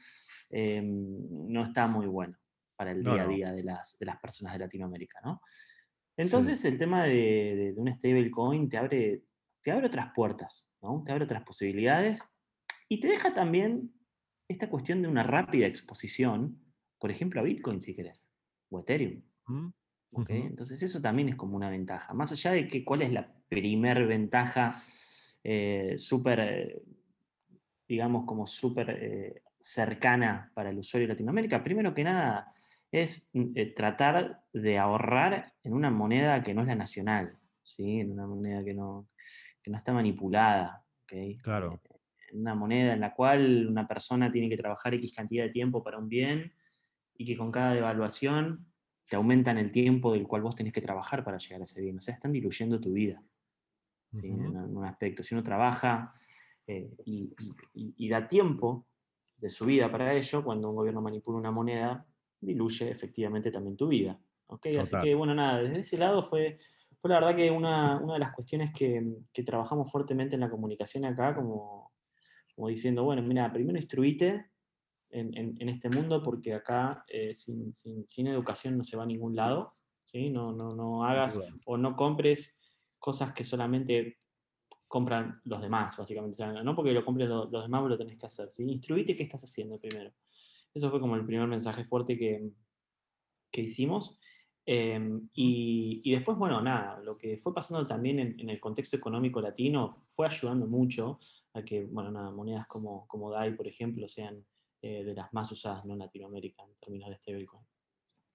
em, 0.50 1.17
no 1.49 1.64
está 1.64 1.87
muy 1.87 2.07
bueno 2.07 2.37
para 2.76 2.93
el 2.93 3.02
día 3.02 3.23
a 3.23 3.26
día 3.26 3.52
de, 3.52 3.62
las, 3.62 3.99
de 3.99 4.07
las 4.07 4.19
personas 4.19 4.55
de 4.55 4.61
Latinoamérica, 4.61 5.21
¿no? 5.23 5.43
Entonces, 6.17 6.62
el 6.67 6.76
tema 6.76 7.05
de, 7.05 7.14
de, 7.14 7.73
de 7.73 7.81
un 7.81 7.95
stablecoin 7.95 8.69
te 8.69 8.76
abre, 8.76 9.25
te 9.62 9.71
abre 9.71 9.87
otras 9.87 10.12
puertas, 10.14 10.71
¿no? 10.83 11.02
Te 11.05 11.12
abre 11.12 11.25
otras 11.25 11.43
posibilidades 11.43 12.25
y 12.88 13.00
te 13.00 13.09
deja 13.09 13.33
también 13.33 13.93
esta 14.50 14.69
cuestión 14.69 15.00
de 15.00 15.09
una 15.09 15.23
rápida 15.23 15.66
exposición, 15.66 16.59
por 16.99 17.11
ejemplo, 17.11 17.40
a 17.40 17.45
Bitcoin, 17.45 17.80
si 17.80 17.95
querés. 17.95 18.28
o 18.69 18.80
Ethereum. 18.80 19.23
Entonces 20.26 20.83
eso 20.83 21.00
también 21.00 21.28
es 21.28 21.37
como 21.37 21.57
una 21.57 21.71
ventaja. 21.71 22.12
Más 22.14 22.33
allá 22.33 22.50
de 22.50 22.66
que 22.66 22.85
cuál 22.85 23.02
es 23.02 23.12
la 23.12 23.33
primer 23.49 24.07
ventaja 24.09 24.83
eh, 25.45 25.95
súper, 25.97 26.40
eh, 26.40 26.83
digamos, 27.87 28.25
como 28.26 28.45
súper 28.45 28.90
eh, 28.90 29.42
cercana 29.61 30.50
para 30.52 30.71
el 30.71 30.78
usuario 30.78 31.07
de 31.07 31.14
Latinoamérica, 31.14 31.62
primero 31.62 31.95
que 31.95 32.02
nada 32.02 32.52
es 32.90 33.30
mm, 33.33 33.52
tratar 33.76 34.42
de 34.52 34.78
ahorrar 34.78 35.52
en 35.62 35.75
una 35.75 35.90
moneda 35.90 36.42
que 36.42 36.54
no 36.54 36.62
es 36.62 36.66
la 36.66 36.75
nacional, 36.75 37.38
¿sí? 37.62 38.00
en 38.00 38.11
una 38.11 38.26
moneda 38.26 38.64
que 38.64 38.75
no, 38.75 39.09
no 39.66 39.76
está 39.76 39.92
manipulada. 39.92 40.85
Claro. 41.42 41.80
Una 42.32 42.54
moneda 42.54 42.94
en 42.94 43.00
la 43.00 43.14
cual 43.14 43.66
una 43.68 43.87
persona 43.87 44.30
tiene 44.30 44.49
que 44.49 44.56
trabajar 44.56 44.94
X 44.94 45.14
cantidad 45.14 45.44
de 45.44 45.50
tiempo 45.50 45.82
para 45.82 45.99
un 45.99 46.08
bien 46.08 46.52
y 47.16 47.25
que 47.25 47.37
con 47.37 47.50
cada 47.50 47.75
devaluación 47.75 48.66
te 49.10 49.16
aumentan 49.16 49.58
el 49.58 49.70
tiempo 49.72 50.12
del 50.12 50.26
cual 50.26 50.42
vos 50.42 50.54
tenés 50.54 50.72
que 50.72 50.80
trabajar 50.80 51.25
para 51.25 51.37
llegar 51.37 51.60
a 51.60 51.64
ese 51.64 51.82
bien. 51.82 51.99
O 51.99 52.00
sea, 52.00 52.14
están 52.14 52.32
diluyendo 52.32 52.80
tu 52.80 52.92
vida 52.92 53.22
en, 54.12 54.76
un 54.76 54.84
aspecto. 54.84 55.22
Si 55.22 55.34
uno 55.34 55.42
trabaja 55.42 56.14
eh, 56.66 56.94
y, 57.04 58.08
da 58.08 58.28
tiempo 58.28 58.87
de 59.37 59.50
su 59.50 59.66
vida 59.66 59.90
para 59.90 60.14
ello, 60.14 60.44
cuando 60.44 60.70
un 60.70 60.76
gobierno 60.76 61.02
manipula 61.02 61.38
una 61.38 61.50
moneda, 61.50 62.06
diluye 62.40 62.88
efectivamente 62.88 63.50
también 63.50 63.76
tu 63.76 63.88
vida. 63.88 64.18
¿okay? 64.46 64.76
Así 64.76 64.96
que, 65.02 65.14
bueno, 65.14 65.34
nada, 65.34 65.60
desde 65.62 65.80
ese 65.80 65.99
lado 65.99 66.22
fue, 66.22 66.58
fue 67.00 67.10
la 67.10 67.16
verdad 67.16 67.37
que 67.37 67.50
una, 67.50 67.99
una 67.99 68.14
de 68.14 68.20
las 68.20 68.32
cuestiones 68.32 68.72
que, 68.72 69.04
que, 69.32 69.42
trabajamos 69.42 69.90
fuertemente 69.90 70.37
en 70.37 70.40
la 70.40 70.50
comunicación 70.50 71.04
acá, 71.04 71.34
como, 71.34 71.89
como 72.61 72.69
diciendo, 72.69 73.05
bueno, 73.05 73.23
mira, 73.23 73.50
primero 73.50 73.79
instruite 73.79 74.50
en, 75.09 75.67
este 75.67 75.88
mundo 75.88 76.23
porque 76.23 76.52
acá 76.52 77.07
eh, 77.09 77.35
sin, 77.35 78.26
educación 78.26 78.76
no 78.76 78.85
se 78.85 78.99
va 78.99 79.05
a 79.05 79.07
ningún 79.07 79.35
lado. 79.35 79.69
¿sí? 80.05 80.29
No, 80.29 80.52
no, 80.52 80.69
no 80.69 81.02
hagas 81.07 81.40
o 81.64 81.79
no 81.79 81.97
compres 81.97 82.61
cosas 82.99 83.33
que 83.33 83.45
solamente 83.45 84.19
compran 84.88 85.40
los 85.45 85.62
demás, 85.62 85.97
básicamente. 85.97 86.45
no 86.62 86.76
porque 86.76 86.93
lo 86.93 87.02
compren 87.02 87.31
los, 87.31 87.50
demás, 87.50 87.83
lo 87.88 87.97
tenés 87.97 88.19
que 88.19 88.26
hacer. 88.26 88.52
¿sí? 88.52 88.64
Instruite 88.64 89.14
qué 89.14 89.23
estás 89.23 89.43
haciendo 89.43 89.79
primero. 89.79 90.12
Eso 90.75 90.90
fue 90.90 91.00
como 91.00 91.17
el 91.17 91.25
primer 91.25 91.49
mensaje 91.49 91.83
fuerte 91.87 92.19
que, 92.19 92.47
que 93.50 93.62
hicimos. 93.62 94.21
Em, 94.67 95.29
y, 95.35 96.12
después, 96.12 96.37
bueno, 96.38 96.61
nada, 96.61 97.00
lo 97.00 97.17
que 97.17 97.38
fue 97.38 97.55
pasando 97.55 97.87
también 97.87 98.19
en, 98.19 98.49
el 98.49 98.61
contexto 98.61 98.97
económico 98.97 99.40
latino 99.40 99.95
fue 99.97 100.26
ayudando 100.26 100.67
mucho 100.67 101.19
a 101.55 101.62
que, 101.62 101.87
bueno, 101.87 102.11
monedas 102.33 102.67
como, 102.67 103.07
como 103.09 103.31
DAI, 103.31 103.57
por 103.57 103.67
ejemplo, 103.67 104.07
sean 104.07 104.45
eh, 104.83 105.05
de 105.05 105.14
las 105.14 105.33
más 105.33 105.50
usadas 105.50 105.85
en 105.85 105.99
Latinoamérica 105.99 106.62
en 106.62 106.75
términos 106.81 107.11
de 107.11 107.17
stablecoin. 107.17 107.64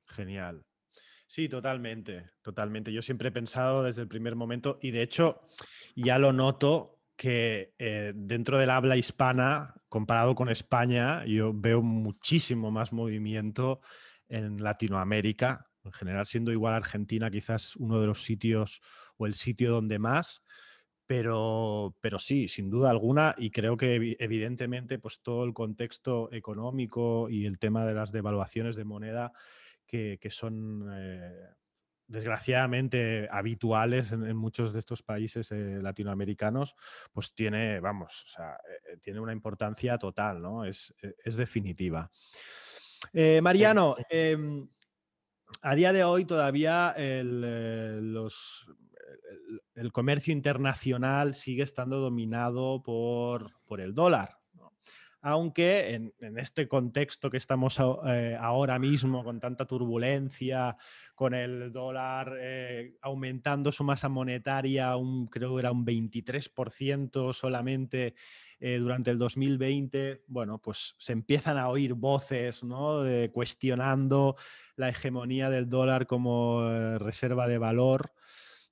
Genial. 0.07 0.65
Sí, 1.27 1.49
totalmente, 1.49 2.25
totalmente. 2.41 2.93
Yo 2.93 3.01
siempre 3.01 3.29
he 3.29 3.31
pensado 3.31 3.83
desde 3.83 4.01
el 4.01 4.07
primer 4.07 4.35
momento 4.35 4.77
y 4.81 4.91
de 4.91 5.01
hecho 5.01 5.47
ya 5.95 6.19
lo 6.19 6.31
noto 6.33 6.99
que 7.15 7.73
eh, 7.79 8.13
dentro 8.15 8.59
del 8.59 8.69
habla 8.69 8.97
hispana, 8.97 9.73
comparado 9.89 10.35
con 10.35 10.49
España, 10.49 11.25
yo 11.25 11.51
veo 11.53 11.81
muchísimo 11.81 12.71
más 12.71 12.91
movimiento 12.91 13.79
en 14.27 14.61
Latinoamérica, 14.61 15.65
en 15.85 15.91
general 15.91 16.25
siendo 16.25 16.51
igual 16.51 16.73
Argentina 16.73 17.29
quizás 17.29 17.75
uno 17.75 18.01
de 18.01 18.07
los 18.07 18.23
sitios 18.23 18.81
o 19.17 19.25
el 19.25 19.35
sitio 19.35 19.71
donde 19.71 19.99
más, 19.99 20.41
pero, 21.07 21.95
pero 22.01 22.19
sí, 22.19 22.47
sin 22.47 22.69
duda 22.69 22.89
alguna, 22.89 23.35
y 23.37 23.51
creo 23.51 23.77
que 23.77 24.15
evidentemente 24.19 24.97
pues 24.97 25.21
todo 25.21 25.43
el 25.45 25.53
contexto 25.53 26.29
económico 26.31 27.29
y 27.29 27.45
el 27.45 27.59
tema 27.59 27.85
de 27.85 27.93
las 27.93 28.11
devaluaciones 28.11 28.75
de 28.75 28.85
moneda 28.85 29.31
que, 29.85 30.19
son 30.29 30.89
eh, 30.91 31.47
desgraciadamente 32.07 33.29
habituales 33.31 34.11
en, 34.11 34.35
muchos 34.35 34.73
de 34.73 34.79
estos 34.79 35.03
países 35.03 35.51
eh, 35.51 35.79
latinoamericanos, 35.81 36.75
pues 37.13 37.33
tiene, 37.33 37.79
vamos, 37.79 38.25
o 38.25 38.29
sea, 38.29 38.57
eh, 38.91 38.97
tiene 39.01 39.19
una 39.19 39.31
importancia 39.31 39.97
total, 39.97 40.41
¿no? 40.41 40.65
Es, 40.65 40.93
es 41.23 41.35
definitiva. 41.35 42.09
Mariano, 43.41 43.95
em, 44.09 44.67
a 45.61 45.75
día 45.75 45.93
de 45.93 46.03
hoy 46.03 46.25
todavía 46.25 46.95
los 46.97 48.67
el, 49.75 49.91
comercio 49.91 50.33
internacional 50.33 51.35
sigue 51.35 51.63
estando 51.63 51.99
dominado 51.99 52.81
por, 52.81 53.51
el 53.79 53.93
dólar. 53.93 54.37
Aunque 55.21 55.95
en, 56.19 56.37
este 56.37 56.67
contexto 56.67 57.31
que 57.31 57.37
estamos 57.37 57.79
eh, 58.05 58.37
ahora 58.39 58.77
mismo, 58.77 59.23
con 59.23 59.39
tanta 59.39 59.65
turbulencia, 59.65 60.77
con 61.15 61.33
el 61.33 61.71
dólar 61.71 62.37
eh, 62.39 62.95
aumentando 63.01 63.71
su 63.71 63.83
masa 63.83 64.07
monetaria, 64.07 64.95
un, 64.95 65.25
creo 65.25 65.55
que 65.55 65.61
era 65.61 65.71
un 65.71 65.83
23% 65.83 67.33
solamente 67.33 68.13
eh, 68.59 68.77
durante 68.77 69.11
el 69.11 69.17
2020, 69.17 70.23
bueno, 70.27 70.59
pues 70.59 70.95
se 70.97 71.13
empiezan 71.13 71.57
a 71.57 71.69
oír 71.69 71.93
voces 71.93 72.63
¿no? 72.63 73.01
de, 73.01 73.31
cuestionando 73.31 74.35
la 74.75 74.89
hegemonía 74.89 75.49
del 75.49 75.69
dólar 75.69 76.07
como 76.07 76.97
reserva 76.97 77.47
de 77.47 77.57
valor. 77.57 78.11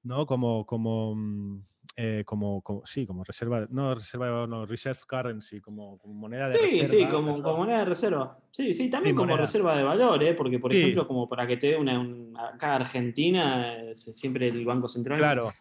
¿no? 0.03 0.25
Como, 0.25 0.65
como, 0.65 1.15
mm, 1.15 1.61
eh, 1.95 2.23
como, 2.25 2.63
sí, 2.85 3.05
como 3.05 3.23
reserva, 3.23 3.67
no 3.69 3.95
reserva, 3.95 4.47
no, 4.47 4.65
reserve 4.65 4.99
currency, 5.07 5.61
como, 5.61 5.99
moneda 6.05 6.49
de 6.49 6.57
reserva. 6.57 6.85
Sí, 6.85 6.97
sí, 7.03 7.07
como, 7.07 7.37
moneda 7.37 7.79
de 7.79 7.85
reserva. 7.85 8.39
Sí, 8.51 8.73
sí, 8.73 8.89
también 8.89 9.15
como 9.15 9.37
reserva 9.37 9.75
de 9.75 9.83
valor, 9.83 10.21
¿eh? 10.23 10.33
porque 10.33 10.59
por 10.59 10.73
ejemplo, 10.73 11.07
como 11.07 11.27
para 11.27 11.47
que 11.47 11.57
te 11.57 11.67
dé 11.67 11.77
una, 11.77 12.03
acá 12.49 12.75
Argentina, 12.75 13.75
eh, 13.75 13.93
siempre 13.93 14.47
el 14.47 14.65
Banco 14.65 14.87
Central 14.87 15.19
claro. 15.19 15.51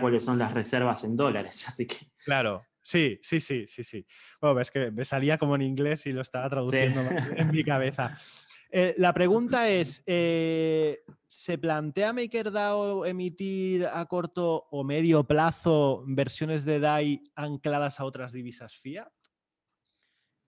cuáles 0.00 0.24
son 0.24 0.38
las 0.38 0.54
reservas 0.54 1.04
en 1.04 1.16
dólares, 1.16 1.64
así 1.68 1.86
que... 1.86 1.96
Claro, 2.24 2.62
Sí, 2.88 3.20
sí, 3.22 3.38
sí, 3.42 3.66
sí, 3.66 3.84
sí. 3.84 4.06
Bueno, 4.40 4.60
es 4.60 4.70
que 4.70 4.90
me 4.90 5.04
salía 5.04 5.36
como 5.36 5.56
en 5.56 5.60
inglés 5.60 6.06
y 6.06 6.12
lo 6.14 6.22
estaba 6.22 6.48
traduciendo 6.48 7.02
en 7.36 7.50
mi 7.50 7.62
cabeza. 7.62 8.18
Eh, 8.70 8.94
la 8.96 9.12
pregunta 9.12 9.68
es, 9.68 10.02
eh, 10.06 11.00
¿se 11.26 11.58
plantea 11.58 12.14
MakerDAO 12.14 13.04
emitir 13.04 13.86
a 13.86 14.06
corto 14.06 14.68
o 14.70 14.84
medio 14.84 15.24
plazo 15.24 16.02
versiones 16.06 16.64
de 16.64 16.80
DAI 16.80 17.24
ancladas 17.34 18.00
a 18.00 18.06
otras 18.06 18.32
divisas 18.32 18.74
fiat? 18.78 19.12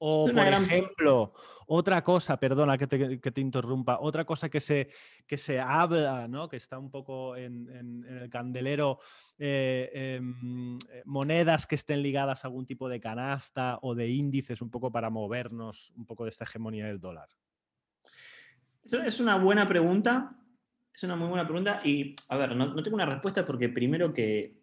O, 0.02 0.26
por 0.26 0.46
ejemplo, 0.46 1.34
otra 1.66 2.02
cosa, 2.02 2.40
perdona 2.40 2.78
que 2.78 2.86
te, 2.86 3.40
interrumpa, 3.42 3.98
otra 4.00 4.24
cosa 4.24 4.48
que 4.48 4.58
se, 4.58 4.88
que 5.26 5.36
se 5.36 5.60
habla, 5.60 6.26
¿no? 6.26 6.48
que 6.48 6.56
está 6.56 6.78
un 6.78 6.90
poco 6.90 7.36
en, 7.36 8.06
el 8.08 8.30
candelero, 8.30 9.00
eh, 9.38 10.16
em, 10.16 10.78
monedas 11.04 11.66
que 11.66 11.74
estén 11.74 12.02
ligadas 12.02 12.42
a 12.42 12.48
algún 12.48 12.64
tipo 12.64 12.88
de 12.88 12.98
canasta 12.98 13.78
o 13.82 13.94
de 13.94 14.08
índices, 14.08 14.62
un 14.62 14.70
poco 14.70 14.90
para 14.90 15.10
movernos 15.10 15.92
un 15.94 16.06
poco 16.06 16.24
de 16.24 16.30
esta 16.30 16.44
hegemonía 16.44 16.86
del 16.86 16.98
dólar. 16.98 17.28
Es 18.82 19.20
una 19.20 19.36
buena 19.36 19.68
pregunta. 19.68 20.34
Es 20.94 21.02
una 21.02 21.14
muy 21.14 21.28
buena 21.28 21.44
pregunta. 21.44 21.82
Y, 21.84 22.14
a 22.30 22.38
ver, 22.38 22.56
no, 22.56 22.82
tengo 22.82 22.94
una 22.94 23.04
respuesta 23.04 23.44
porque 23.44 23.68
primero 23.68 24.14
que 24.14 24.62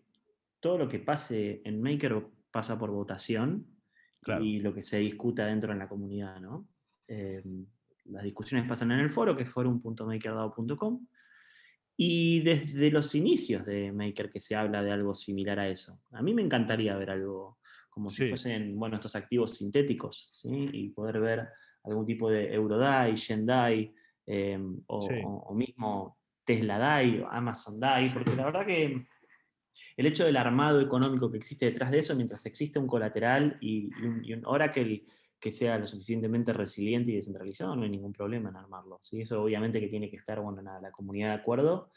todo 0.60 0.79
lo 0.79 0.89
que 0.89 0.98
pase 0.98 1.62
en 1.63 1.79
Maker 1.79 2.25
pasa 2.50 2.75
por 2.75 2.89
votación 2.89 3.77
y 4.42 4.60
lo 4.60 4.74
que 4.74 4.82
se 4.82 5.00
discuta 5.00 5.46
dentro 5.46 5.72
de 5.74 5.80
la 5.80 5.88
comunidad, 5.88 6.40
¿no? 6.40 6.68
Eh, 7.08 7.44
las 8.06 8.24
discusiones 8.24 8.68
pasan 8.68 8.92
en 8.92 9.00
el 9.00 9.10
foro, 9.10 9.36
que 9.36 9.44
es 9.44 9.50
forum.makerdao.com. 9.50 11.08
Y 11.98 12.42
desde 12.42 12.92
los 12.92 13.16
inicios 13.16 13.66
de 13.66 13.92
Maker 13.92 14.30
que 14.30 14.40
se 14.40 14.56
habla 14.56 14.84
de 14.84 14.92
algo 14.92 15.14
similar 15.14 15.60
a 15.60 15.68
eso. 15.68 16.02
A 16.12 16.22
mí 16.22 16.34
me 16.34 16.44
encantaría 16.44 16.96
ver 16.96 17.10
algo 17.10 17.60
como 17.90 18.12
si 18.12 18.28
fuesen, 18.28 18.78
bueno, 18.78 18.96
estos 18.96 19.16
activos 19.16 19.56
sintéticos, 19.56 20.30
¿sí? 20.32 20.70
Y 20.72 20.90
poder 20.90 21.20
ver 21.20 21.48
algún 21.84 22.06
tipo 22.06 22.30
de 22.30 22.54
Eurodai, 22.54 23.16
Yendai, 23.16 23.92
Em, 24.28 24.84
o, 24.88 25.54
mismo 25.56 26.18
Tesla 26.44 26.78
DAI, 26.78 27.22
o 27.22 27.28
Amazon 27.32 27.80
DAI, 27.80 28.14
porque 28.14 28.36
la 28.36 28.46
verdad 28.46 28.66
que 28.66 29.08
el 29.96 30.06
hecho 30.06 30.26
del 30.26 30.38
armado 30.38 30.82
económico 30.82 31.32
que 31.32 31.38
existe 31.38 31.66
detrás 31.66 31.92
de 31.92 32.00
eso, 32.00 32.16
mientras 32.16 32.46
existe 32.46 32.80
un 32.80 32.88
colateral 32.88 33.58
y, 33.62 33.90
un, 34.34 34.42
Oracle 34.46 35.04
que 35.40 35.52
sea 35.52 35.78
lo 35.78 35.86
suficientemente 35.86 36.52
resiliente 36.54 37.12
y 37.12 37.16
descentralizado, 37.16 37.76
no 37.76 37.84
hay 37.84 37.90
ningún 37.90 38.14
problema 38.14 38.50
en 38.50 38.56
armarlo. 38.56 38.98
¿sí? 39.02 39.22
Eso 39.22 39.44
obviamente 39.44 39.80
que 39.80 39.88
tiene 39.88 40.10
que 40.10 40.18
estar 40.18 40.40
bueno, 40.40 40.62
nada, 40.62 40.82
la 40.82 40.92
comunidad 40.92 41.30
de 41.30 41.42
acuerdo 41.42 41.92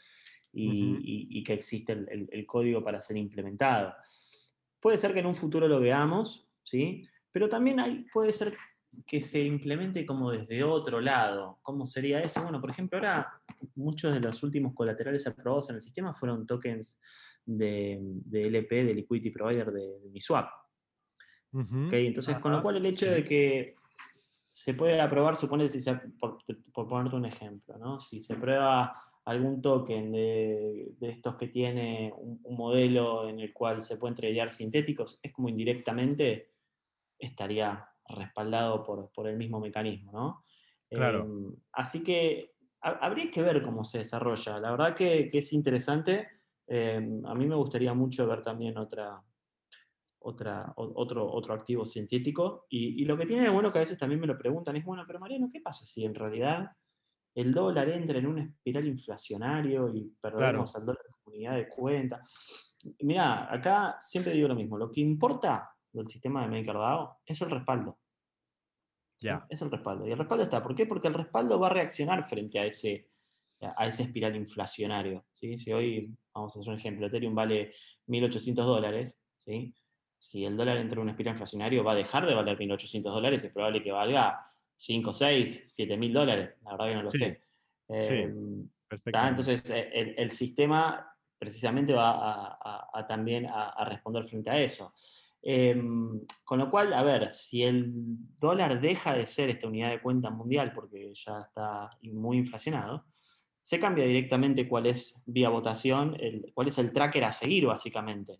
y, 0.53 1.43
que 1.43 1.53
existe 1.53 1.93
el, 1.93 2.45
código 2.45 2.83
para 2.83 3.01
ser 3.01 3.17
implementado. 3.17 3.93
Puede 4.79 4.97
ser 4.97 5.13
que 5.13 5.19
en 5.19 5.25
un 5.25 5.35
futuro 5.35 5.67
lo 5.67 5.79
veamos, 5.79 6.51
¿sí? 6.63 7.07
pero 7.31 7.49
también 7.49 7.79
hay, 7.79 8.05
puede 8.13 8.31
ser 8.31 8.53
que 9.05 9.21
se 9.21 9.41
implemente 9.43 10.05
como 10.05 10.31
desde 10.31 10.63
otro 10.63 11.01
lado. 11.01 11.59
¿Cómo 11.61 11.85
sería 11.85 12.21
eso? 12.21 12.43
Bueno, 12.43 12.59
por 12.59 12.69
ejemplo, 12.69 12.97
ahora 12.97 13.41
muchos 13.75 14.13
de 14.13 14.19
los 14.19 14.43
últimos 14.43 14.73
colaterales 14.73 15.25
aprobados 15.27 15.69
en 15.69 15.77
el 15.77 15.81
sistema 15.81 16.13
fueron 16.13 16.45
tokens 16.45 16.99
de, 17.45 17.99
LP, 18.31 18.83
de 18.83 18.93
Liquidity 18.93 19.31
Provider 19.31 19.71
de, 19.71 20.09
MiSwap. 20.11 20.49
Entonces, 21.53 22.39
con 22.39 22.51
lo 22.53 22.61
cual 22.61 22.77
el 22.77 22.85
hecho 22.85 23.07
de 23.07 23.25
que 23.25 23.75
se 24.49 24.73
puede 24.73 24.99
aprobar, 24.99 25.35
supone, 25.35 25.67
si 25.69 25.79
por, 26.19 26.37
ponerte 26.73 27.15
un 27.15 27.25
ejemplo, 27.25 27.77
¿no? 27.77 27.99
si 27.99 28.21
se 28.21 28.35
prueba 28.35 28.93
algún 29.25 29.61
token 29.61 30.11
de, 30.11 30.93
estos 31.01 31.35
que 31.35 31.47
tiene 31.47 32.13
un, 32.15 32.39
modelo 32.55 33.29
en 33.29 33.39
el 33.39 33.53
cual 33.53 33.83
se 33.83 33.97
pueden 33.97 34.15
tradear 34.15 34.49
sintéticos, 34.49 35.19
es 35.23 35.31
como 35.31 35.49
indirectamente 35.49 36.51
estaría 37.17 37.87
respaldado 38.11 38.83
por, 38.83 39.27
el 39.27 39.37
mismo 39.37 39.59
mecanismo. 39.59 40.11
¿no? 40.11 40.45
Claro. 40.89 41.23
Em, 41.23 41.55
así 41.73 42.03
que 42.03 42.53
habría 42.81 43.29
que 43.29 43.41
ver 43.41 43.61
cómo 43.61 43.83
se 43.83 43.99
desarrolla. 43.99 44.59
La 44.59 44.71
verdad 44.71 44.95
que, 44.95 45.29
es 45.31 45.53
interesante. 45.53 46.27
Em, 46.67 47.25
a 47.25 47.35
mí 47.35 47.45
me 47.45 47.55
gustaría 47.55 47.93
mucho 47.93 48.27
ver 48.27 48.41
también 48.41 48.77
otra, 48.77 49.21
otra, 50.19 50.73
otro, 50.75 51.31
otro 51.31 51.53
activo 51.53 51.85
sintético. 51.85 52.65
Y, 52.69 53.05
lo 53.05 53.17
que 53.17 53.25
tiene 53.25 53.43
de 53.43 53.49
bueno 53.49 53.71
que 53.71 53.79
a 53.79 53.81
veces 53.81 53.97
también 53.97 54.19
me 54.19 54.27
lo 54.27 54.37
preguntan 54.37 54.75
es, 54.75 54.85
bueno, 54.85 55.03
pero 55.05 55.19
Mariano, 55.19 55.49
¿qué 55.51 55.61
pasa 55.61 55.85
si 55.85 56.05
en 56.05 56.15
realidad 56.15 56.71
el 57.35 57.53
dólar 57.53 57.89
entra 57.89 58.19
en 58.19 58.27
una 58.27 58.43
espiral 58.43 58.87
inflacionario 58.87 59.89
y 59.89 60.13
perdemos 60.19 60.75
al 60.75 60.85
dólar 60.85 61.03
como 61.11 61.35
unidad 61.35 61.55
de 61.55 61.67
cuenta? 61.67 62.25
Mira, 63.01 63.51
acá 63.53 63.97
siempre 63.99 64.33
digo 64.33 64.47
lo 64.47 64.55
mismo, 64.55 64.77
lo 64.77 64.91
que 64.91 65.01
importa 65.01 65.69
del 65.91 66.07
sistema 66.07 66.41
de 66.41 66.47
MakerDAO 66.47 67.19
es 67.25 67.41
el 67.41 67.51
respaldo. 67.51 67.99
Es 69.49 69.61
el 69.61 69.71
respaldo. 69.71 70.07
Y 70.07 70.11
el 70.11 70.17
respaldo 70.17 70.43
está. 70.43 70.63
¿Por 70.63 70.75
qué? 70.75 70.85
Porque 70.85 71.07
el 71.07 71.13
respaldo 71.13 71.59
va 71.59 71.67
a 71.67 71.71
reaccionar 71.71 72.23
frente 72.23 72.59
a 72.59 72.65
ese, 72.65 73.09
a 73.61 73.87
ese 73.87 74.03
espiral 74.03 74.35
inflacionario. 74.35 75.25
¿sí? 75.33 75.57
Si 75.57 75.71
hoy, 75.71 76.13
vamos 76.33 76.55
a 76.55 76.59
hacer 76.59 76.73
un 76.73 76.79
ejemplo, 76.79 77.07
Ethereum 77.07 77.35
vale 77.35 77.71
1.800 78.07 78.53
dólares, 78.55 79.23
¿sí? 79.37 79.73
si 80.21 80.45
el 80.45 80.55
dólar 80.55 80.77
entra 80.77 80.97
en 80.97 81.01
un 81.03 81.09
espiral 81.09 81.33
inflacionario, 81.33 81.83
va 81.83 81.93
a 81.93 81.95
dejar 81.95 82.27
de 82.27 82.35
valer 82.35 82.55
1.800 82.55 83.01
dólares, 83.01 83.43
es 83.43 83.51
probable 83.51 83.81
que 83.81 83.91
valga 83.91 84.39
5, 84.75 85.13
6, 85.13 85.63
7 85.65 85.97
mil 85.97 86.13
dólares. 86.13 86.55
La 86.63 86.71
verdad 86.71 86.85
que 86.85 86.95
no 86.95 87.03
lo 87.03 87.11
sé. 87.11 87.41
Em, 87.87 88.69
entonces, 89.05 89.69
eh, 89.71 90.15
el, 90.17 90.29
sistema 90.29 91.07
precisamente 91.39 91.93
va 91.93 92.57
a, 92.93 93.07
también 93.07 93.47
a, 93.47 93.83
responder 93.85 94.25
frente 94.27 94.49
a 94.51 94.61
eso. 94.61 94.93
Em, 95.43 96.21
con 96.43 96.59
lo 96.59 96.69
cual, 96.69 96.93
a 96.93 97.03
ver, 97.03 97.31
si 97.31 97.63
el 97.63 97.91
dólar 98.39 98.79
deja 98.79 99.13
de 99.13 99.25
ser 99.25 99.49
esta 99.49 99.67
unidad 99.67 99.89
de 99.89 100.01
cuenta 100.01 100.29
mundial 100.29 100.71
porque 100.73 101.13
ya 101.15 101.39
está 101.39 101.89
muy 102.03 102.37
inflacionado, 102.37 103.05
se 103.63 103.79
cambia 103.79 104.05
directamente 104.05 104.67
cuál 104.67 104.87
es, 104.87 105.23
vía 105.25 105.49
votación, 105.49 106.17
cuál 106.53 106.67
es 106.67 106.77
el 106.77 106.93
tracker 106.93 107.23
a 107.23 107.31
seguir, 107.31 107.65
básicamente. 107.65 108.37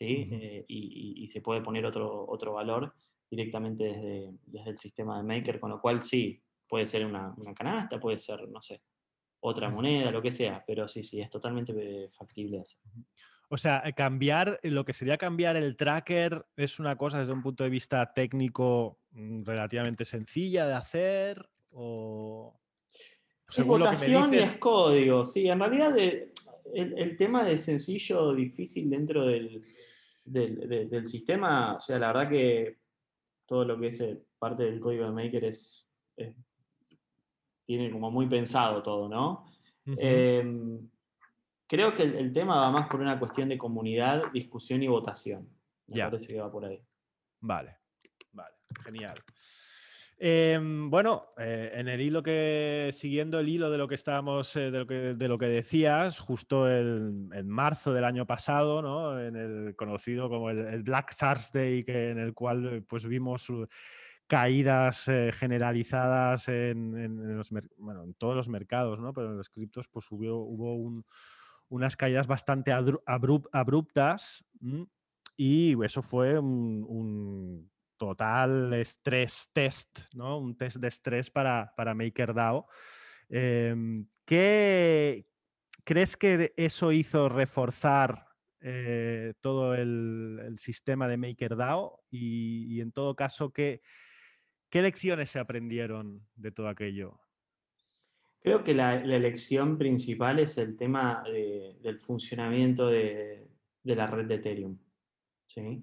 Eh, 0.00 0.64
y, 0.68 1.26
se 1.28 1.40
puede 1.40 1.60
poner 1.60 1.84
otro, 1.84 2.24
otro 2.28 2.52
valor 2.54 2.94
directamente 3.30 3.84
desde, 3.84 4.30
desde, 4.46 4.70
el 4.70 4.78
sistema 4.78 5.18
de 5.18 5.24
Maker, 5.24 5.60
con 5.60 5.70
lo 5.70 5.80
cual 5.80 6.02
sí, 6.02 6.40
puede 6.68 6.86
ser 6.86 7.04
una, 7.04 7.34
canasta, 7.54 7.98
puede 7.98 8.18
ser, 8.18 8.48
no 8.48 8.62
sé, 8.62 8.82
otra 9.40 9.68
moneda, 9.68 10.10
lo 10.10 10.22
que 10.22 10.30
sea, 10.30 10.64
pero 10.66 10.88
sí, 10.88 11.02
sí, 11.02 11.20
es 11.20 11.30
totalmente 11.30 11.72
eh, 11.76 12.08
factible 12.10 12.60
eso. 12.60 12.78
O 13.48 13.56
sea, 13.56 13.82
eh, 13.84 13.94
cambiar, 13.94 14.60
lo 14.62 14.84
que 14.84 14.92
sería 14.92 15.16
cambiar 15.16 15.56
el 15.56 15.76
tracker 15.76 16.46
es 16.56 16.78
una 16.78 16.96
cosa 16.96 17.20
desde 17.20 17.32
un 17.32 17.42
punto 17.42 17.64
de 17.64 17.70
vista 17.70 18.12
técnico 18.12 18.98
mm, 19.12 19.44
relativamente 19.44 20.04
sencilla 20.04 20.66
de 20.66 20.74
hacer 20.74 21.48
o... 21.70 22.54
Es 23.56 23.64
votación 23.64 24.34
y 24.34 24.38
es 24.38 24.58
código, 24.58 25.24
sí, 25.24 25.48
en 25.48 25.58
realidad 25.58 25.96
el, 25.96 27.16
tema 27.16 27.44
de 27.44 27.56
sencillo, 27.56 28.34
difícil 28.34 28.90
dentro 28.90 29.26
del, 29.26 29.64
del, 30.22 31.06
sistema, 31.06 31.76
o 31.76 31.80
sea, 31.80 31.98
la 31.98 32.08
verdad 32.08 32.28
que 32.28 32.76
todo 33.46 33.64
lo 33.64 33.80
que 33.80 33.86
es 33.86 34.00
eh, 34.02 34.20
parte 34.38 34.64
del 34.64 34.78
código 34.78 35.06
de 35.06 35.12
Maker 35.12 35.44
es, 35.46 35.88
tiene 37.64 37.90
como 37.90 38.10
muy 38.10 38.26
pensado 38.26 38.82
todo, 38.82 39.08
¿no? 39.08 39.46
Creo 41.68 41.94
que 41.94 42.02
el, 42.02 42.32
tema 42.32 42.56
va 42.56 42.70
más 42.72 42.88
por 42.88 43.00
una 43.00 43.18
cuestión 43.18 43.48
de 43.48 43.58
comunidad, 43.58 44.32
discusión 44.32 44.82
y 44.82 44.88
votación. 44.88 45.48
Me 45.86 46.00
parece 46.00 46.28
que 46.28 46.40
va 46.40 46.50
por 46.50 46.64
ahí. 46.64 46.82
Vale, 47.40 47.76
vale, 48.32 48.56
genial. 48.82 49.14
Em, 50.20 50.90
bueno, 50.90 51.26
eh, 51.38 51.70
en 51.74 51.86
el 51.86 52.00
hilo 52.00 52.24
que, 52.24 52.90
siguiendo 52.92 53.38
el 53.38 53.48
hilo 53.48 53.70
de 53.70 53.78
lo 53.78 53.86
que 53.86 53.94
estábamos, 53.94 54.56
eh, 54.56 54.72
de, 54.72 54.78
lo 54.78 54.86
que, 54.86 54.94
de, 55.14 55.28
lo 55.28 55.38
que, 55.38 55.46
decías, 55.46 56.18
justo 56.18 56.68
en 56.68 57.48
marzo 57.48 57.92
del 57.92 58.04
año 58.04 58.26
pasado, 58.26 58.82
¿no? 58.82 59.20
en 59.20 59.36
el 59.36 59.76
conocido 59.76 60.28
como 60.28 60.50
el, 60.50 60.82
Black 60.82 61.14
Thursday, 61.16 61.84
que, 61.84 62.10
en 62.10 62.18
el 62.18 62.34
cual 62.34 62.66
eh, 62.66 62.82
pues 62.82 63.06
vimos 63.06 63.48
caídas 64.26 65.04
generalizadas 65.38 66.48
en, 66.48 67.36
los, 67.36 67.50
bueno, 67.78 68.02
en, 68.02 68.14
todos 68.14 68.34
los 68.34 68.48
mercados, 68.48 68.98
¿no? 68.98 69.14
pero 69.14 69.30
en 69.30 69.36
los 69.36 69.48
criptos 69.48 69.88
pues 69.88 70.10
hubo, 70.10 70.42
hubo 70.42 71.04
unas 71.68 71.96
caídas 71.96 72.26
bastante 72.26 72.72
abruptas 72.72 74.44
y 75.36 75.84
eso 75.84 76.02
fue 76.02 76.38
un 76.38 77.70
total 77.98 78.72
estrés 78.72 79.50
test, 79.52 79.98
¿no? 80.14 80.38
Un 80.38 80.56
test 80.56 80.78
de 80.78 80.88
estrés 80.88 81.30
para, 81.30 81.74
para 81.76 81.94
MakerDAO. 81.94 82.66
Em, 83.28 84.06
¿Qué 84.24 85.26
crees 85.84 86.16
que 86.16 86.54
eso 86.56 86.92
hizo 86.92 87.28
reforzar 87.28 88.26
eh, 88.60 89.34
todo 89.40 89.74
el, 89.74 90.56
sistema 90.58 91.08
de 91.08 91.18
MakerDAO? 91.18 92.04
Y, 92.10 92.76
y 92.76 92.80
en 92.80 92.92
todo 92.92 93.14
caso, 93.14 93.52
¿qué, 93.52 93.82
¿qué 94.70 94.80
lecciones 94.80 95.30
se 95.30 95.38
aprendieron 95.38 96.26
de 96.36 96.52
todo 96.52 96.68
aquello? 96.68 97.20
Creo 98.40 98.62
que 98.62 98.74
la, 98.74 99.04
la 99.04 99.18
lección 99.18 99.78
principal 99.78 100.38
es 100.38 100.58
el 100.58 100.76
tema 100.76 101.22
del 101.24 101.98
funcionamiento 101.98 102.86
de, 102.86 103.48
de 103.82 103.96
la 103.96 104.06
red 104.06 104.26
de 104.26 104.34
Ethereum. 104.36 104.78
¿sí? 105.46 105.82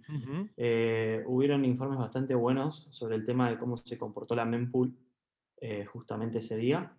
Eh, 0.55 1.23
hubieron 1.25 1.65
informes 1.65 1.97
bastante 1.97 2.35
buenos 2.35 2.87
sobre 2.95 3.15
el 3.15 3.25
tema 3.25 3.49
de 3.49 3.57
cómo 3.57 3.75
se 3.75 3.97
comportó 3.97 4.35
la 4.35 4.45
mempool 4.45 4.95
eh, 5.59 5.85
justamente 5.85 6.39
ese 6.39 6.55
día. 6.55 6.95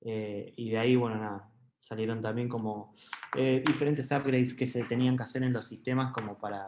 Eh, 0.00 0.52
y 0.56 0.70
de 0.70 0.78
ahí, 0.78 0.96
bueno, 0.96 1.16
nada, 1.16 1.52
salieron 1.76 2.20
también 2.20 2.48
como 2.48 2.94
diferentes 3.34 4.10
upgrades 4.10 4.54
que 4.54 4.66
se 4.66 4.84
tenían 4.84 5.16
que 5.16 5.22
hacer 5.22 5.42
en 5.42 5.52
los 5.52 5.66
sistemas 5.66 6.12
como 6.12 6.38
para, 6.38 6.66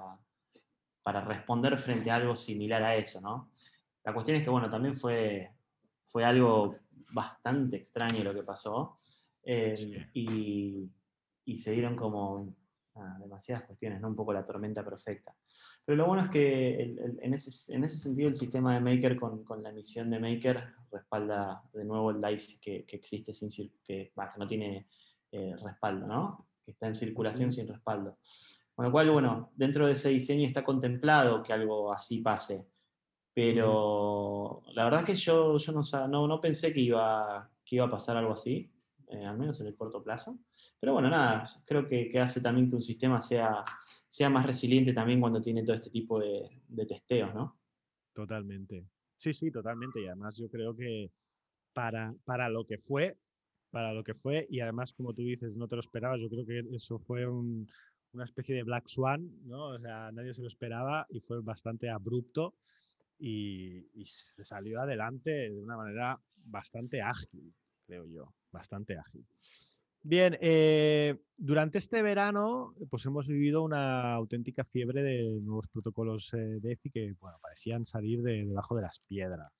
para 1.02 1.24
responder 1.24 1.76
frente 1.78 2.10
a 2.10 2.16
algo 2.16 2.36
similar 2.36 2.82
a 2.82 2.96
eso, 2.96 3.20
¿no? 3.20 3.50
La 4.04 4.14
cuestión 4.14 4.36
es 4.36 4.44
que, 4.44 4.50
bueno, 4.50 4.70
también 4.70 4.94
fue, 4.94 5.50
fue 6.04 6.24
algo 6.24 6.76
bastante 7.12 7.76
extraño 7.76 8.24
lo 8.24 8.34
que 8.34 8.42
pasó. 8.42 9.00
y, 9.44 10.90
y 11.44 11.58
se 11.58 11.72
dieron 11.72 11.96
como 11.96 12.54
demasiadas 13.20 13.64
cuestiones, 13.64 14.00
¿no? 14.00 14.08
un 14.08 14.16
poco 14.16 14.32
la 14.32 14.44
tormenta 14.44 14.84
perfecta. 14.84 15.34
Pero 15.84 15.96
lo 15.96 16.06
bueno 16.06 16.24
es 16.24 16.30
que 16.30 16.82
en, 17.22 17.34
ese, 17.34 17.74
en, 17.74 17.84
ese, 17.84 17.96
sentido 17.96 18.28
el 18.28 18.36
sistema 18.36 18.74
de 18.74 18.80
Maker 18.80 19.18
con, 19.18 19.44
con, 19.44 19.62
la 19.62 19.72
misión 19.72 20.10
de 20.10 20.20
Maker 20.20 20.74
respalda 20.92 21.62
de 21.72 21.84
nuevo 21.84 22.10
el 22.10 22.20
DICE 22.20 22.60
que, 22.60 22.84
que 22.84 22.96
existe 22.96 23.32
sin 23.32 23.48
que, 23.82 24.12
no 24.36 24.46
tiene 24.46 24.86
eh, 25.32 25.54
respaldo, 25.62 26.06
¿no? 26.06 26.46
que 26.64 26.72
está 26.72 26.86
en 26.86 26.94
circulación 26.94 27.50
sin 27.50 27.66
respaldo. 27.66 28.18
Con 28.74 28.84
lo 28.84 28.92
cual, 28.92 29.10
bueno, 29.10 29.50
dentro 29.56 29.86
de 29.86 29.94
ese 29.94 30.10
diseño 30.10 30.46
está 30.46 30.64
contemplado 30.64 31.42
que 31.42 31.52
algo 31.52 31.92
así 31.92 32.20
pase. 32.20 32.66
Pero 33.42 34.62
la 34.74 34.84
verdad 34.84 35.00
es 35.00 35.06
que 35.06 35.14
yo, 35.14 35.56
yo 35.56 35.72
no, 35.72 35.80
no, 36.08 36.28
no 36.28 36.40
pensé 36.42 36.74
que 36.74 36.80
iba, 36.80 37.50
que 37.64 37.76
iba 37.76 37.86
a 37.86 37.90
pasar 37.90 38.18
algo 38.18 38.34
así. 38.34 38.70
Eh, 39.08 39.24
al 39.24 39.38
menos 39.38 39.58
en 39.62 39.68
el 39.68 39.74
corto 39.74 40.02
plazo. 40.02 40.40
Pero 40.78 40.92
bueno, 40.92 41.08
nada, 41.08 41.44
creo 41.66 41.86
que, 41.86 42.10
hace 42.20 42.42
también 42.42 42.68
que 42.68 42.76
un 42.76 42.82
sistema 42.82 43.18
sea, 43.18 43.64
sea 44.10 44.28
más 44.28 44.44
resiliente 44.44 44.92
también 44.92 45.22
cuando 45.22 45.40
tiene 45.40 45.62
todo 45.62 45.74
este 45.74 45.88
tipo 45.88 46.20
de, 46.20 46.50
testeos, 46.86 47.34
¿no? 47.34 47.58
Totalmente. 48.12 48.84
Sí, 49.16 49.32
sí, 49.32 49.50
totalmente. 49.50 50.02
Y 50.02 50.06
además 50.06 50.36
yo 50.36 50.50
creo 50.50 50.76
que 50.76 51.10
para, 51.72 52.14
para 52.26 52.50
lo 52.50 52.66
que 52.66 52.76
fue, 52.76 53.16
para 53.70 53.94
lo 53.94 54.04
que 54.04 54.14
fue, 54.14 54.48
y 54.50 54.60
además, 54.60 54.92
como 54.92 55.14
tú 55.14 55.22
dices, 55.22 55.56
no 55.56 55.66
te 55.66 55.76
lo 55.76 55.80
esperabas, 55.80 56.20
yo 56.20 56.28
creo 56.28 56.44
que 56.44 56.62
eso 56.76 56.98
fue 56.98 57.26
una 57.26 58.24
especie 58.24 58.54
de 58.54 58.64
Black 58.64 58.86
Swan, 58.86 59.30
¿no? 59.46 59.68
O 59.68 59.78
sea, 59.78 60.12
nadie 60.12 60.34
se 60.34 60.42
lo 60.42 60.48
esperaba 60.48 61.06
y 61.08 61.20
fue 61.20 61.40
bastante 61.40 61.88
abrupto 61.88 62.54
y, 63.20 63.86
y 63.94 64.06
se 64.06 64.44
salió 64.44 64.80
adelante 64.80 65.50
de 65.50 65.60
una 65.60 65.76
manera 65.76 66.18
bastante 66.36 67.02
ágil, 67.02 67.52
creo 67.86 68.06
yo 68.06 68.34
bastante 68.50 68.96
ágil. 68.98 69.24
Bien, 70.02 70.38
eh, 70.40 71.18
durante 71.36 71.76
este 71.76 72.00
verano 72.00 72.74
pues 72.88 73.04
hemos 73.04 73.26
vivido 73.28 73.62
una 73.62 74.14
auténtica 74.14 74.64
fiebre 74.64 75.02
de 75.02 75.40
nuevos 75.42 75.68
protocolos 75.68 76.32
eh, 76.32 76.58
DeFi 76.60 76.90
que 76.90 77.14
bueno, 77.20 77.36
parecían 77.42 77.84
salir 77.84 78.22
de 78.22 78.46
debajo 78.46 78.74
de 78.76 78.82
las 78.82 79.00
piedras. 79.00 79.52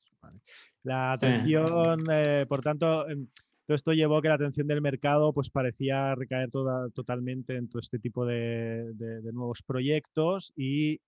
La 0.83 1.13
atención, 1.13 2.07
eh, 2.11 2.45
por 2.47 2.61
tanto, 2.61 3.09
em, 3.09 3.27
todo 3.67 3.75
esto 3.75 3.93
llevó 3.93 4.19
a 4.19 4.23
que 4.23 4.29
la 4.29 4.35
atención 4.35 4.67
del 4.67 4.81
mercado 4.81 5.33
pues 5.33 5.51
parecía 5.51 6.15
recaer 6.15 6.51
toda, 6.51 6.89
totalmente 6.91 7.57
en 7.57 7.69
todo 7.69 7.81
este 7.81 7.99
tipo 7.99 8.25
de, 8.25 8.93
de 8.95 9.33
nuevos 9.33 9.63
proyectos 9.63 10.53
y 10.57 11.01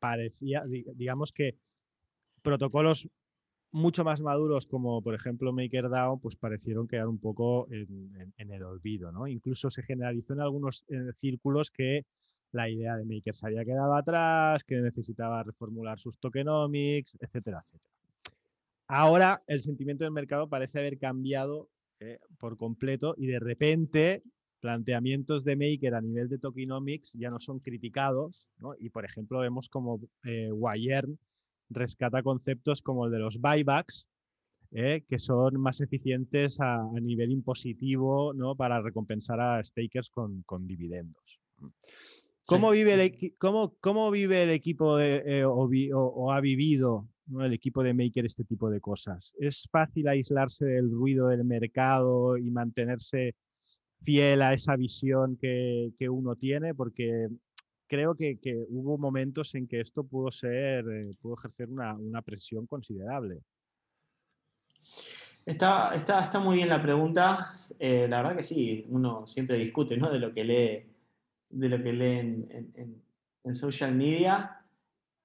parecía, 0.00 0.64
digamos 0.66 1.32
que 1.32 1.56
protocolos 2.40 3.08
mucho 3.72 4.04
más 4.04 4.20
maduros 4.20 4.66
como 4.66 5.00
por 5.02 5.14
ejemplo 5.14 5.52
MakerDAO, 5.52 6.18
pues 6.18 6.36
parecieron 6.36 6.88
quedar 6.88 7.06
un 7.06 7.18
poco 7.18 7.68
en, 7.70 8.32
el 8.36 8.62
olvido, 8.64 9.12
¿no? 9.12 9.28
Incluso 9.28 9.70
se 9.70 9.82
generalizó 9.82 10.32
en 10.32 10.40
algunos 10.40 10.84
círculos 11.18 11.70
que 11.70 12.04
la 12.52 12.68
idea 12.68 12.96
de 12.96 13.04
Maker 13.04 13.34
se 13.34 13.46
había 13.46 13.64
quedado 13.64 13.94
atrás, 13.94 14.64
que 14.64 14.76
necesitaba 14.76 15.42
reformular 15.44 16.00
sus 16.00 16.18
tokenomics, 16.18 17.16
etcétera, 17.20 17.64
etcétera. 17.64 17.90
Ahora 18.88 19.42
el 19.46 19.60
sentimiento 19.60 20.02
del 20.02 20.12
mercado 20.12 20.48
parece 20.48 20.80
haber 20.80 20.98
cambiado 20.98 21.68
eh, 22.00 22.18
por 22.38 22.56
completo 22.56 23.14
y 23.16 23.28
de 23.28 23.38
repente 23.38 24.24
planteamientos 24.58 25.44
de 25.44 25.56
Maker 25.56 25.94
a 25.94 26.00
nivel 26.00 26.28
de 26.28 26.38
tokenomics 26.38 27.12
ya 27.12 27.30
no 27.30 27.38
son 27.38 27.60
criticados, 27.60 28.48
¿no? 28.58 28.74
Y 28.78 28.90
por 28.90 29.04
ejemplo 29.04 29.38
vemos 29.38 29.68
como 29.68 30.00
eh, 30.24 30.50
rescata 31.70 32.22
conceptos 32.22 32.82
como 32.82 33.06
el 33.06 33.12
de 33.12 33.18
los 33.18 33.40
buybacks, 33.40 34.06
¿eh? 34.72 35.04
que 35.08 35.18
son 35.18 35.60
más 35.60 35.80
eficientes 35.80 36.60
a, 36.60 36.82
nivel 37.00 37.30
impositivo 37.30 38.32
¿no? 38.34 38.54
para 38.56 38.80
recompensar 38.80 39.40
a 39.40 39.62
stakers 39.62 40.10
con, 40.10 40.66
dividendos. 40.66 41.40
¿Cómo, 42.44 42.70
vive 42.70 42.94
el, 42.94 43.34
cómo, 43.38 43.76
cómo, 43.80 44.10
vive 44.10 44.42
el 44.42 44.50
equipo 44.50 44.98
eh, 44.98 45.44
o, 45.44 46.32
ha 46.32 46.40
vivido 46.40 47.06
el 47.38 47.52
equipo 47.52 47.82
de 47.82 47.94
Maker 47.94 48.26
este 48.26 48.44
tipo 48.44 48.70
de 48.70 48.80
cosas? 48.80 49.32
¿Es 49.38 49.68
fácil 49.70 50.08
aislarse 50.08 50.64
del 50.64 50.90
ruido 50.90 51.28
del 51.28 51.44
mercado 51.44 52.36
y 52.36 52.50
mantenerse 52.50 53.34
fiel 54.02 54.42
a 54.42 54.54
esa 54.54 54.74
visión 54.76 55.36
que, 55.36 55.92
que 55.98 56.08
uno 56.08 56.34
tiene? 56.34 56.74
Porque 56.74 57.28
creo 57.90 58.14
que, 58.14 58.38
hubo 58.68 58.96
momentos 58.96 59.52
en 59.56 59.66
que 59.66 59.80
esto 59.80 60.04
pudo 60.04 60.30
ser, 60.30 60.88
eh, 60.88 61.10
pudo 61.20 61.34
ejercer 61.34 61.68
una, 61.68 62.22
presión 62.22 62.66
considerable. 62.66 63.40
Está, 65.44 65.92
está, 65.94 66.22
está, 66.22 66.38
muy 66.38 66.56
bien 66.56 66.68
la 66.68 66.80
pregunta. 66.80 67.52
Eh, 67.80 68.06
la 68.08 68.18
verdad 68.18 68.36
que 68.36 68.44
sí, 68.44 68.86
uno 68.88 69.26
siempre 69.26 69.58
discute 69.58 69.96
¿no? 69.96 70.08
de 70.08 70.20
lo 70.20 70.32
que 70.32 70.44
lee, 70.44 70.86
de 71.48 71.68
lo 71.68 71.82
que 71.82 71.92
lee 71.92 72.18
en, 73.42 73.54
social 73.56 73.92
media. 73.92 74.64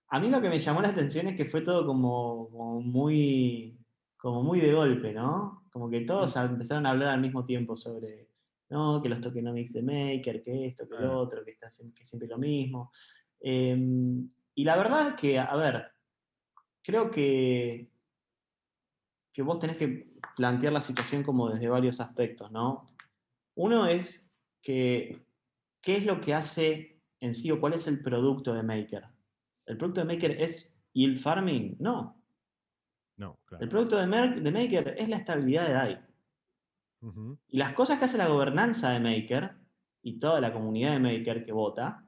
A 0.08 0.20
mí 0.20 0.30
lo 0.30 0.42
que 0.42 0.50
me 0.50 0.58
llamó 0.58 0.82
la 0.82 0.90
atención 0.90 1.28
es 1.28 1.38
que 1.38 1.46
fue 1.46 1.62
todo 1.62 1.86
como, 1.86 2.50
muy, 2.82 3.78
como 4.18 4.42
muy 4.42 4.60
de 4.60 4.74
golpe, 4.74 5.14
¿no? 5.14 5.66
Como 5.72 5.88
que 5.88 6.02
todos 6.02 6.36
mm. 6.36 6.40
empezaron 6.40 6.88
a 6.88 6.92
hablar 6.92 7.10
al 7.10 7.22
mismo 7.22 7.46
tiempo 7.46 7.76
sobre, 7.76 8.25
¿no? 8.76 9.02
que 9.02 9.08
los 9.08 9.22
tokenomics 9.22 9.72
de 9.72 9.82
Maker, 9.82 10.44
que 10.44 10.68
esto, 10.68 10.86
que 10.86 10.96
lo 10.96 11.18
otro, 11.18 11.46
que, 11.46 11.52
está, 11.52 11.70
que 11.96 12.04
siempre 12.04 12.28
lo 12.28 12.38
mismo. 12.38 12.92
Em, 13.40 14.30
y 14.54 14.64
la 14.66 14.76
verdad 14.76 15.16
que, 15.16 15.40
a 15.40 15.56
ver, 15.56 15.92
creo 16.84 17.10
que, 17.10 17.90
que 19.32 19.42
vos 19.42 19.60
tenés 19.60 19.78
que 19.78 20.14
plantear 20.36 20.74
la 20.74 20.82
situación 20.82 21.24
como 21.24 21.50
desde 21.50 21.70
varios 21.70 22.02
aspectos, 22.02 22.52
¿no? 22.52 22.94
Uno 23.56 23.88
es 23.88 24.36
que, 24.62 25.26
¿qué 25.82 25.94
es 25.96 26.06
lo 26.06 26.20
que 26.20 26.34
hace 26.34 27.02
en 27.22 27.34
sí 27.34 27.52
o 27.52 27.62
cuál 27.62 27.76
es 27.76 27.88
el 27.88 28.04
producto 28.04 28.54
de 28.54 28.64
Maker? 28.64 29.06
¿El 29.68 29.78
producto 29.78 30.02
de 30.02 30.14
Maker 30.14 30.32
es 30.42 30.84
yield 30.94 31.18
farming? 31.18 31.78
No. 31.80 32.22
No, 33.18 33.40
El 33.62 33.70
producto 33.70 33.96
de, 33.96 34.42
de 34.42 34.52
Maker 34.52 34.96
es 34.98 35.08
la 35.08 35.16
estabilidad 35.16 35.66
de 35.66 35.74
DAI. 35.74 36.15
Y 37.50 37.58
las 37.58 37.74
cosas 37.74 38.00
que 38.00 38.06
hace 38.06 38.18
la 38.18 38.28
gobernanza 38.28 38.90
de 38.92 39.00
Maker 39.00 39.56
y 40.02 40.20
toda 40.20 40.42
la 40.42 40.52
comunidad 40.54 40.94
de 40.94 41.00
Maker 41.00 41.46
que 41.46 41.52
vota, 41.52 42.04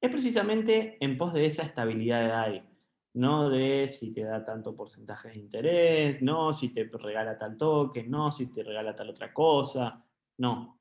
es 0.00 0.10
precisamente 0.10 0.96
en 1.00 1.16
pos 1.16 1.32
de 1.32 1.46
esa 1.46 1.62
estabilidad 1.62 2.20
de 2.20 2.28
DAI. 2.28 2.68
No 3.14 3.50
de 3.50 3.88
si 3.88 4.12
te 4.12 4.22
da 4.22 4.44
tanto 4.44 4.74
porcentaje 4.74 5.28
de 5.28 5.38
interés, 5.38 6.22
no 6.22 6.52
si 6.52 6.72
te 6.72 6.84
regala 6.84 7.38
tal 7.38 7.56
toque, 7.56 8.02
no 8.04 8.32
si 8.32 8.52
te 8.52 8.62
regala 8.62 8.94
tal 8.94 9.10
otra 9.10 9.32
cosa, 9.32 10.04
no. 10.38 10.80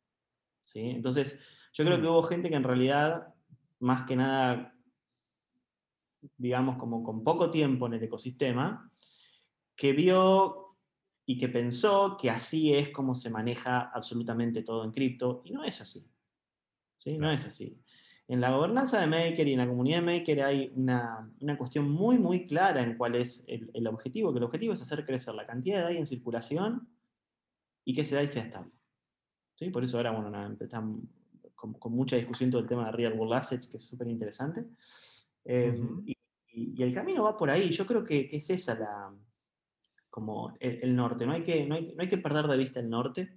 ¿Sí? 0.62 0.80
Entonces, 0.80 1.42
yo 1.74 1.86
creo 1.86 1.98
que 1.98 2.08
mm. 2.08 2.12
hubo 2.12 2.24
gente 2.24 2.50
que 2.50 2.56
en 2.56 2.64
realidad, 2.64 3.34
más 3.80 4.08
que 4.08 4.16
nada, 4.16 4.74
digamos, 6.38 6.78
como 6.78 7.04
con 7.04 7.24
poco 7.24 7.52
tiempo 7.52 7.88
en 7.88 7.94
el 7.94 8.04
ecosistema, 8.04 8.90
que 9.76 9.94
vio 9.94 10.71
y 11.26 11.38
que 11.38 11.48
pensó 11.48 12.18
que 12.20 12.30
así 12.30 12.74
es 12.74 12.90
como 12.90 13.16
se 13.16 13.30
maneja 13.30 13.92
absolutamente 13.94 14.64
todo 14.64 14.84
en 14.84 14.92
cripto, 14.92 15.42
y 15.46 15.52
no 15.52 15.64
es 15.64 15.82
así. 15.82 16.06
¿Sí? 16.98 17.18
No 17.18 17.32
es 17.32 17.46
así. 17.46 17.82
En 18.28 18.40
la 18.40 18.52
gobernanza 18.52 19.00
de 19.00 19.08
Maker 19.08 19.48
y 19.48 19.54
en 19.54 19.60
la 19.60 19.68
comunidad 19.68 20.00
de 20.00 20.06
Maker 20.06 20.42
hay 20.44 20.72
una, 20.76 21.30
cuestión 21.58 21.90
muy, 21.90 22.18
muy 22.18 22.48
clara 22.48 22.82
en 22.82 22.98
cuál 22.98 23.16
es 23.16 23.46
el, 23.48 23.88
objetivo, 23.88 24.32
que 24.32 24.38
el 24.38 24.46
objetivo 24.46 24.74
es 24.74 24.82
hacer 24.82 25.06
crecer 25.06 25.36
la 25.36 25.46
cantidad 25.46 25.80
de 25.80 25.84
DAI 25.84 25.98
en 25.98 26.06
circulación 26.06 26.88
y 27.84 27.94
que 27.94 28.02
ese 28.02 28.16
DAI 28.16 28.28
sea 28.28 28.44
estable. 28.44 28.72
¿Sí? 29.56 29.70
Por 29.70 29.84
eso 29.84 29.98
ahora, 29.98 30.12
bueno, 30.12 30.30
nada, 30.30 30.56
con, 31.56 31.94
mucha 31.94 32.16
discusión 32.16 32.50
todo 32.50 32.62
el 32.62 32.68
tema 32.68 32.86
de 32.86 32.92
Real 32.94 33.14
World 33.14 33.34
Assets, 33.34 33.68
que 33.68 33.78
es 33.78 33.84
súper 33.84 34.08
interesante. 34.08 34.66
Eh, 35.44 35.80
y, 36.06 36.18
el 36.82 36.94
camino 36.94 37.24
va 37.24 37.38
por 37.38 37.50
ahí. 37.50 37.70
Yo 37.70 37.86
creo 37.86 38.04
que 38.04 38.30
es 38.32 38.50
esa 38.50 38.78
la, 38.80 39.14
como 40.12 40.54
el, 40.60 40.96
norte. 40.96 41.26
No 41.26 41.32
hay, 41.32 41.44
que, 41.44 41.66
no 41.66 41.76
hay, 41.76 42.08
que 42.08 42.18
perder 42.18 42.46
de 42.46 42.58
vista 42.58 42.80
el 42.82 42.90
norte. 42.90 43.34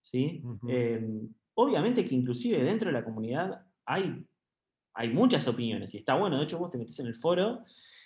¿sí? 0.00 0.40
Em, 0.66 1.28
obviamente 1.54 2.04
que 2.04 2.14
inclusive 2.14 2.64
dentro 2.64 2.88
de 2.88 2.94
la 2.94 3.04
comunidad 3.04 3.64
hay, 3.84 4.26
hay 4.94 5.08
muchas 5.10 5.46
opiniones 5.46 5.94
y 5.94 5.98
está 5.98 6.16
bueno. 6.16 6.38
De 6.38 6.44
hecho, 6.44 6.58
vos 6.58 6.70
te 6.70 6.78
metes 6.78 6.98
en 6.98 7.06
el 7.06 7.14
foro 7.14 7.62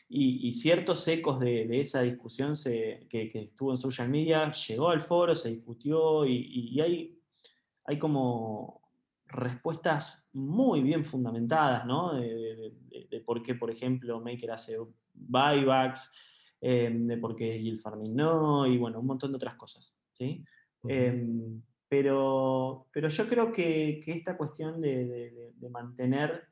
y, 0.09 0.52
ciertos 0.52 1.07
ecos 1.07 1.38
de, 1.38 1.81
esa 1.81 2.02
discusión 2.02 2.57
se, 2.57 3.07
que, 3.09 3.31
estuvo 3.35 3.70
en 3.70 3.78
social 3.78 4.09
media 4.09 4.50
llegó 4.52 4.88
al 4.88 5.02
foro, 5.02 5.35
se 5.35 5.50
discutió 5.50 6.26
y, 6.26 6.81
hay, 6.81 7.18
hay 7.85 7.98
como 7.98 8.81
respuestas 9.26 10.28
muy 10.33 10.83
bien 10.83 11.04
fundamentadas, 11.04 11.87
¿no? 11.87 12.14
De, 12.14 12.72
de, 13.11 13.20
por 13.20 13.42
qué, 13.42 13.54
por 13.54 13.70
ejemplo, 13.70 14.20
Maker 14.20 14.50
hace 14.50 14.78
buybacks, 15.12 16.11
Em, 16.61 17.07
de 17.07 17.16
por 17.18 17.37
qué 17.37 17.61
Yield 17.61 17.81
Farming 17.81 18.16
no, 18.16 18.66
y 18.66 18.77
bueno, 18.79 18.99
un 18.99 19.07
montón 19.07 19.31
de 19.31 19.37
otras 19.37 19.55
cosas. 19.55 19.97
¿sí? 20.12 20.44
Em, 20.88 21.62
pero, 21.88 22.88
pero 22.92 23.09
yo 23.09 23.29
creo 23.29 23.53
que, 23.53 24.03
esta 24.07 24.37
cuestión 24.37 24.81
de, 24.81 25.53
mantener 25.71 26.49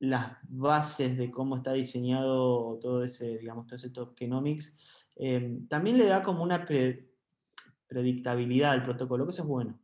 las 0.00 0.38
bases 0.48 1.16
de 1.16 1.30
cómo 1.30 1.56
está 1.56 1.72
diseñado 1.72 2.78
todo 2.80 3.04
ese, 3.04 3.38
digamos, 3.38 3.66
todo 3.66 3.76
ese 3.76 3.90
tokenomics, 3.90 4.76
em, 5.16 5.66
también 5.68 5.98
le 5.98 6.06
da 6.06 6.22
como 6.22 6.42
una 6.42 6.66
predictabilidad 7.86 8.72
al 8.72 8.84
protocolo, 8.84 9.24
que 9.24 9.30
eso 9.30 9.42
es 9.42 9.48
bueno. 9.48 9.78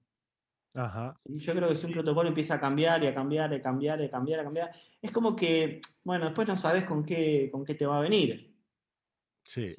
Yo 1.26 1.54
creo 1.54 1.68
que 1.68 1.76
si 1.76 1.86
un 1.86 1.92
protocolo 1.92 2.28
empieza 2.28 2.54
a 2.54 2.60
cambiar 2.60 3.04
y 3.04 3.06
a 3.06 3.14
cambiar 3.14 3.52
y 3.52 3.56
a 3.56 3.62
cambiar 3.62 4.00
y 4.00 4.04
a 4.06 4.10
cambiar, 4.10 4.40
a 4.40 4.44
cambiar, 4.44 4.72
es 5.00 5.12
como 5.12 5.36
que, 5.36 5.80
bueno, 6.04 6.24
después 6.26 6.48
no 6.48 6.56
sabes 6.56 6.84
con 6.84 7.04
qué, 7.04 7.48
con 7.52 7.64
qué 7.64 7.74
te 7.74 7.86
va 7.86 7.98
a 7.98 8.02
venir. 8.02 8.53
Sí. 9.44 9.74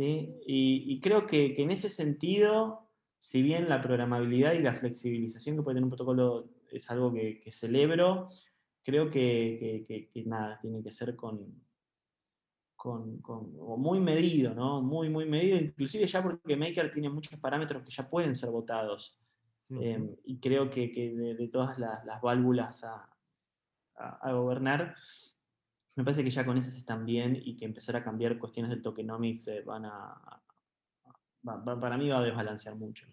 Y, 0.46 1.00
creo 1.02 1.26
que, 1.26 1.56
en 1.58 1.72
ese 1.72 1.90
sentido, 1.90 2.88
si 3.18 3.42
bien 3.42 3.68
la 3.68 3.82
programabilidad 3.82 4.54
y 4.54 4.60
la 4.60 4.76
flexibilización 4.76 5.56
que 5.56 5.64
puede 5.64 5.76
tener 5.76 5.86
un 5.86 5.90
protocolo 5.90 6.50
es 6.72 6.90
algo 6.90 7.14
que, 7.14 7.44
celebro, 7.52 8.30
creo 8.84 9.10
que, 9.10 10.10
nada, 10.26 10.60
tiene 10.62 10.84
que 10.84 10.92
ser 10.92 11.16
con, 11.16 11.62
con, 12.76 13.22
muy 13.80 14.00
medido, 14.00 14.54
¿no? 14.54 14.82
Muy, 14.82 15.10
muy 15.10 15.26
medido, 15.26 15.58
inclusive 15.58 16.06
ya 16.06 16.22
porque 16.22 16.56
Maker 16.56 16.94
tiene 16.94 17.10
muchos 17.10 17.40
parámetros 17.40 17.84
que 17.84 17.92
ya 17.92 18.10
pueden 18.10 18.36
ser 18.36 18.52
votados. 18.52 19.20
Em, 19.70 20.16
y 20.26 20.40
creo 20.40 20.70
que, 20.70 21.36
de, 21.38 21.48
todas 21.48 21.80
las, 21.80 22.22
válvulas 22.22 22.84
a, 22.84 23.10
a, 23.96 24.32
gobernar, 24.34 24.96
me 25.96 26.04
parece 26.04 26.24
que 26.24 26.30
ya 26.30 26.46
con 26.46 26.58
esas 26.58 26.76
están 26.76 27.06
bien 27.06 27.42
y 27.42 27.56
que 27.56 27.66
empezar 27.66 27.96
a 27.96 28.04
cambiar 28.04 28.38
cuestiones 28.38 28.70
del 28.70 28.82
tokenomics 28.82 29.48
eh, 29.48 29.62
van 29.62 29.86
a, 29.86 30.42
para 31.64 31.98
mí 31.98 32.10
va 32.10 32.20
a 32.20 32.24
desbalancear 32.24 32.76
mucho. 32.76 33.08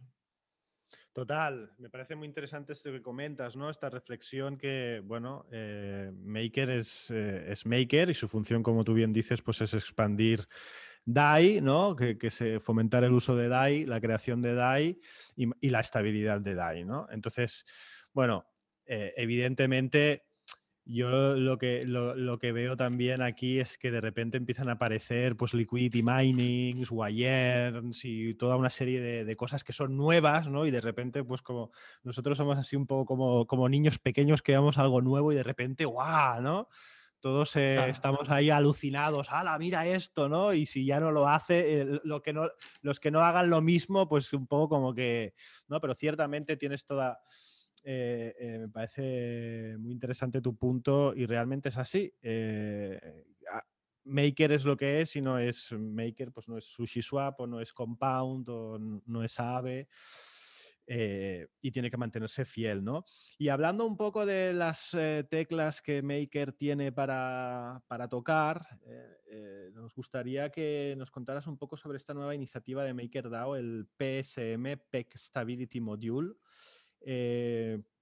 Total, 1.12 1.70
me 1.78 1.90
parece 1.90 2.16
muy 2.16 2.26
interesante 2.26 2.72
esto 2.72 2.90
que 2.90 3.02
comentas, 3.02 3.54
¿no? 3.54 3.68
Esta 3.68 3.90
reflexión 3.90 4.56
que, 4.56 5.02
bueno, 5.04 5.46
eh, 5.52 6.10
Maker 6.12 6.70
es, 6.70 7.10
eh, 7.10 7.52
es, 7.52 7.66
Maker 7.66 8.08
y 8.08 8.14
su 8.14 8.26
función, 8.28 8.62
como 8.62 8.82
tú 8.82 8.94
bien 8.94 9.12
dices, 9.12 9.42
pues 9.42 9.60
es 9.60 9.74
expandir 9.74 10.48
DAI, 11.04 11.60
¿no? 11.60 11.94
Que, 11.94 12.16
que 12.16 12.58
fomentar 12.60 13.04
el 13.04 13.12
uso 13.12 13.36
de 13.36 13.48
DAI, 13.48 13.84
la 13.84 14.00
creación 14.00 14.40
de 14.40 14.54
DAI 14.54 15.00
y, 15.36 15.68
la 15.68 15.80
estabilidad 15.80 16.40
de 16.40 16.54
DAI, 16.54 16.84
¿no? 16.84 17.06
Entonces, 17.10 17.66
bueno, 18.14 18.46
evidentemente 18.86 20.31
yo 20.84 21.36
lo 21.36 21.58
que, 21.58 21.84
lo, 21.84 22.38
que 22.38 22.52
veo 22.52 22.76
también 22.76 23.22
aquí 23.22 23.60
es 23.60 23.78
que 23.78 23.90
de 23.90 24.00
repente 24.00 24.36
empiezan 24.36 24.68
a 24.68 24.72
aparecer 24.72 25.36
pues 25.36 25.54
liquidity 25.54 26.02
minings, 26.02 26.90
wires 26.90 28.04
y 28.04 28.34
toda 28.34 28.56
una 28.56 28.70
serie 28.70 29.00
de, 29.24 29.36
cosas 29.36 29.62
que 29.62 29.72
son 29.72 29.96
nuevas, 29.96 30.48
¿no? 30.48 30.66
Y 30.66 30.70
de 30.70 30.80
repente, 30.80 31.22
pues 31.22 31.40
como 31.42 31.70
nosotros 32.02 32.36
somos 32.36 32.58
así 32.58 32.74
un 32.76 32.86
poco 32.86 33.06
como, 33.06 33.46
como 33.46 33.68
niños 33.68 33.98
pequeños 33.98 34.42
que 34.42 34.52
vemos 34.52 34.78
algo 34.78 35.00
nuevo 35.00 35.32
y 35.32 35.36
de 35.36 35.42
repente, 35.42 35.84
¡guau! 35.84 36.42
¿no? 36.42 36.68
todos 37.22 37.54
eh, 37.54 37.88
estamos 37.88 38.28
ahí 38.30 38.50
alucinados, 38.50 39.28
¡hala, 39.30 39.56
mira 39.56 39.86
esto! 39.86 40.28
¿no? 40.28 40.52
Y 40.52 40.66
si 40.66 40.84
ya 40.84 40.98
no 40.98 41.12
lo 41.12 41.28
hace, 41.28 42.00
lo 42.02 42.20
que 42.20 42.32
no, 42.32 42.50
los 42.80 42.98
que 42.98 43.12
no 43.12 43.20
hagan 43.20 43.48
lo 43.48 43.62
mismo, 43.62 44.08
pues 44.08 44.32
un 44.32 44.48
poco 44.48 44.68
como 44.68 44.92
que, 44.92 45.32
¿no? 45.68 45.80
Pero 45.80 45.94
ciertamente 45.94 46.56
tienes 46.56 46.84
toda... 46.84 47.20
Eh, 47.84 48.34
eh, 48.38 48.58
me 48.60 48.68
parece 48.68 49.76
muy 49.78 49.92
interesante 49.92 50.40
tu 50.40 50.56
punto 50.56 51.14
y 51.14 51.26
realmente 51.26 51.68
es 51.68 51.78
así. 51.78 52.12
Maker 54.04 54.52
es 54.52 54.64
lo 54.64 54.76
que 54.76 55.00
es 55.00 55.14
y 55.16 55.20
no 55.20 55.38
es 55.38 55.72
Maker, 55.72 56.32
pues 56.32 56.48
no 56.48 56.58
es 56.58 56.64
SushiSwap 56.64 57.40
o 57.40 57.46
no 57.46 57.60
es 57.60 57.72
Compound 57.72 58.48
o 58.48 58.78
no 58.78 59.22
es 59.22 59.38
Aave. 59.38 59.88
Eh, 60.84 61.46
y 61.60 61.70
tiene 61.70 61.90
que 61.90 61.96
mantenerse 61.96 62.44
fiel, 62.44 62.82
¿no? 62.82 63.04
Y 63.38 63.48
hablando 63.48 63.86
un 63.86 63.96
poco 63.96 64.26
de 64.26 64.52
las 64.52 64.92
eh, 64.94 65.24
teclas 65.30 65.80
que 65.80 66.02
Maker 66.02 66.52
tiene 66.52 66.90
para, 66.90 67.80
tocar, 68.10 68.66
eh, 68.84 69.70
nos 69.74 69.94
gustaría 69.94 70.50
que 70.50 70.94
nos 70.98 71.10
contaras 71.10 71.46
un 71.46 71.56
poco 71.56 71.76
sobre 71.76 71.98
esta 71.98 72.14
nueva 72.14 72.34
iniciativa 72.34 72.82
de 72.82 72.94
MakerDAO, 72.94 73.54
el 73.56 73.86
PSM, 73.96 74.76
PEC 74.90 75.16
Stability 75.16 75.80
Module. 75.80 76.34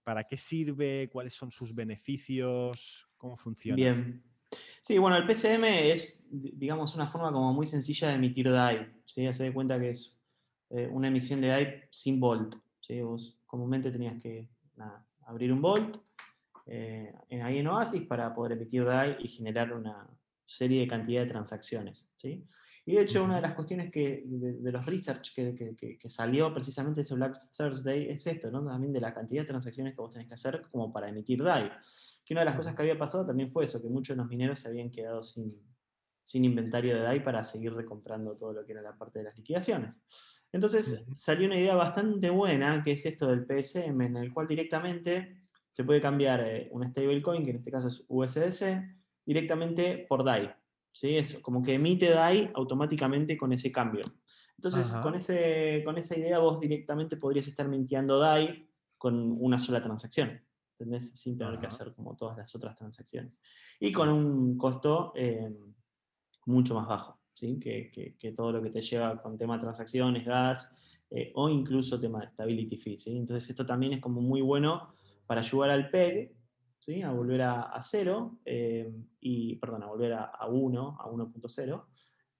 ¿Para 0.05 0.25
qué 0.25 0.37
sirve? 0.37 1.09
¿Cuáles 1.13 1.35
son 1.35 1.51
sus 1.51 1.75
beneficios? 1.75 3.09
¿Cómo 3.17 3.37
funciona? 3.37 3.77
Bien. 3.77 4.23
Sí, 4.81 4.99
bueno, 4.99 5.17
el 5.17 5.25
PSM 5.25 5.65
es, 5.65 6.29
digamos, 6.31 6.95
una 6.95 7.07
forma 7.07 7.31
como 7.33 7.53
muy 7.53 7.67
sencilla 7.67 8.09
de 8.09 8.15
emitir 8.15 8.51
DAI. 8.51 9.03
¿sí? 9.05 9.33
Se 9.33 9.45
da 9.45 9.53
cuenta 9.53 9.79
que 9.79 9.91
es 9.91 10.21
una 10.91 11.09
emisión 11.09 11.41
de 11.41 11.49
DAI 11.49 11.83
sin 11.91 12.19
volt. 12.19 12.57
Vos 13.03 13.41
comúnmente 13.47 13.91
tenías 13.91 14.21
que 14.21 14.49
abrir 15.27 15.53
un 15.53 15.63
Vault 15.63 15.99
eh, 16.67 17.13
ahí 17.43 17.59
en 17.59 17.67
Oasis 17.67 18.03
para 18.03 18.35
poder 18.35 18.53
emitir 18.53 18.85
DAI 18.85 19.17
y 19.21 19.29
generar 19.29 19.73
una 19.73 20.09
serie 20.45 20.81
de 20.81 20.89
cantidad 20.89 21.23
de 21.23 21.29
transacciones. 21.29 22.09
Y 22.87 22.95
de 22.95 23.03
hecho, 23.03 23.23
una 23.23 23.37
de 23.37 23.43
las 23.43 23.55
cuestiones 23.55 23.91
que, 23.91 24.25
de, 24.27 24.73
los 24.73 24.85
research 24.87 25.35
que, 25.35 25.99
salió 26.09 26.53
precisamente 26.53 27.03
ese 27.03 27.15
Black 27.15 27.37
Thursday 27.57 28.09
es 28.09 28.27
esto, 28.27 28.51
¿no? 28.51 28.65
también 28.65 28.93
de 28.93 29.01
la 29.01 29.13
cantidad 29.13 29.43
de 29.43 29.49
transacciones 29.49 29.95
que 29.95 30.01
vos 30.01 30.13
tenés 30.13 30.29
que 30.29 30.35
hacer 30.35 30.63
como 30.71 30.93
para 30.93 31.09
emitir 31.09 31.43
DAI. 31.43 31.71
Que 32.25 32.35
una 32.35 32.41
de 32.41 32.47
las 32.47 32.57
cosas 32.57 32.75
que 32.75 32.83
había 32.83 32.99
pasado 32.99 33.27
también 33.27 33.51
fue 33.53 33.65
eso, 33.65 33.83
que 33.83 33.89
muchos 33.89 34.17
de 34.17 34.23
los 34.23 34.31
mineros 34.31 34.61
se 34.61 34.69
habían 34.69 34.91
quedado 34.91 35.23
sin, 35.23 35.55
sin 36.23 36.45
inventario 36.45 36.97
de 36.97 37.03
DAI 37.03 37.23
para 37.23 37.45
seguir 37.45 37.75
recomprando 37.75 38.35
todo 38.35 38.53
lo 38.53 38.65
que 38.65 38.73
era 38.73 38.83
la 38.83 38.97
parte 38.97 39.19
de 39.19 39.27
las 39.27 39.37
liquidaciones. 39.37 39.95
Entonces 40.53 41.07
salió 41.17 41.47
una 41.47 41.59
idea 41.59 41.75
bastante 41.75 42.31
buena, 42.31 42.83
que 42.83 42.93
es 42.93 43.07
esto 43.07 43.29
del 43.29 43.47
PSM, 43.47 44.01
en 44.01 44.17
el 44.17 44.33
cual 44.33 44.49
directamente 44.49 45.41
se 45.69 45.85
puede 45.85 46.01
cambiar 46.01 46.41
eh, 46.41 46.69
un 46.73 46.89
stablecoin, 46.91 47.45
que 47.45 47.51
en 47.51 47.57
este 47.59 47.71
caso 47.71 47.89
es 47.89 48.05
USDC, 48.09 48.83
directamente 49.25 50.07
por 50.09 50.25
DAI. 50.25 50.53
¿Sí? 50.93 51.17
Es 51.17 51.39
como 51.41 51.63
que 51.63 51.75
emite 51.75 52.11
DAI 52.11 52.51
automáticamente 52.55 53.37
con 53.37 53.53
ese 53.53 53.71
cambio. 53.71 54.05
Entonces, 54.57 54.95
con, 54.97 55.15
ese, 55.15 55.83
con 55.85 55.97
esa 55.97 56.19
idea 56.19 56.39
vos 56.39 56.61
directamente 56.61 57.17
podrías 57.17 57.47
estar 57.47 57.67
mintiendo 57.67 58.19
DAI 58.19 58.69
con 58.99 59.37
una 59.41 59.59
sola 59.59 59.83
transacción. 59.83 60.41
¿Entendés? 60.79 61.13
Sin 61.15 61.37
tener 61.37 61.59
que 61.59 61.67
hacer 61.67 61.95
como 61.95 62.17
todas 62.17 62.37
las 62.37 62.55
otras 62.55 62.77
transacciones. 62.77 63.43
Y 63.79 63.93
con 63.93 64.09
un 64.09 64.57
costo 64.57 65.13
eh, 65.15 65.51
mucho 66.47 66.75
más 66.75 66.89
bajo 66.89 67.21
que, 67.41 68.33
todo 68.37 68.53
lo 68.53 68.63
que 68.63 68.71
te 68.71 68.83
lleva 68.83 69.21
con 69.21 69.39
tema 69.39 69.57
de 69.57 69.63
transacciones, 69.63 70.25
gas 70.25 70.79
eh, 71.11 71.33
o 71.35 71.49
incluso 71.49 71.99
tema 71.99 72.21
de 72.21 72.29
stability 72.29 72.77
fees. 72.77 73.07
Entonces 73.09 73.51
esto 73.51 73.65
también 73.65 73.95
es 73.95 74.01
como 74.01 74.21
muy 74.21 74.41
bueno 74.41 74.95
para 75.27 75.41
ayudar 75.41 75.71
al 75.71 75.91
PEG 75.91 76.33
a 77.05 77.11
volver 77.13 77.43
a, 77.43 77.81
cero, 77.83 78.39
eh, 78.45 78.93
y, 79.21 79.57
perdón, 79.57 79.83
a 79.83 79.87
volver 79.87 80.13
a, 80.15 80.47
1, 80.47 80.99
a 81.01 81.05
1.0, 81.05 81.85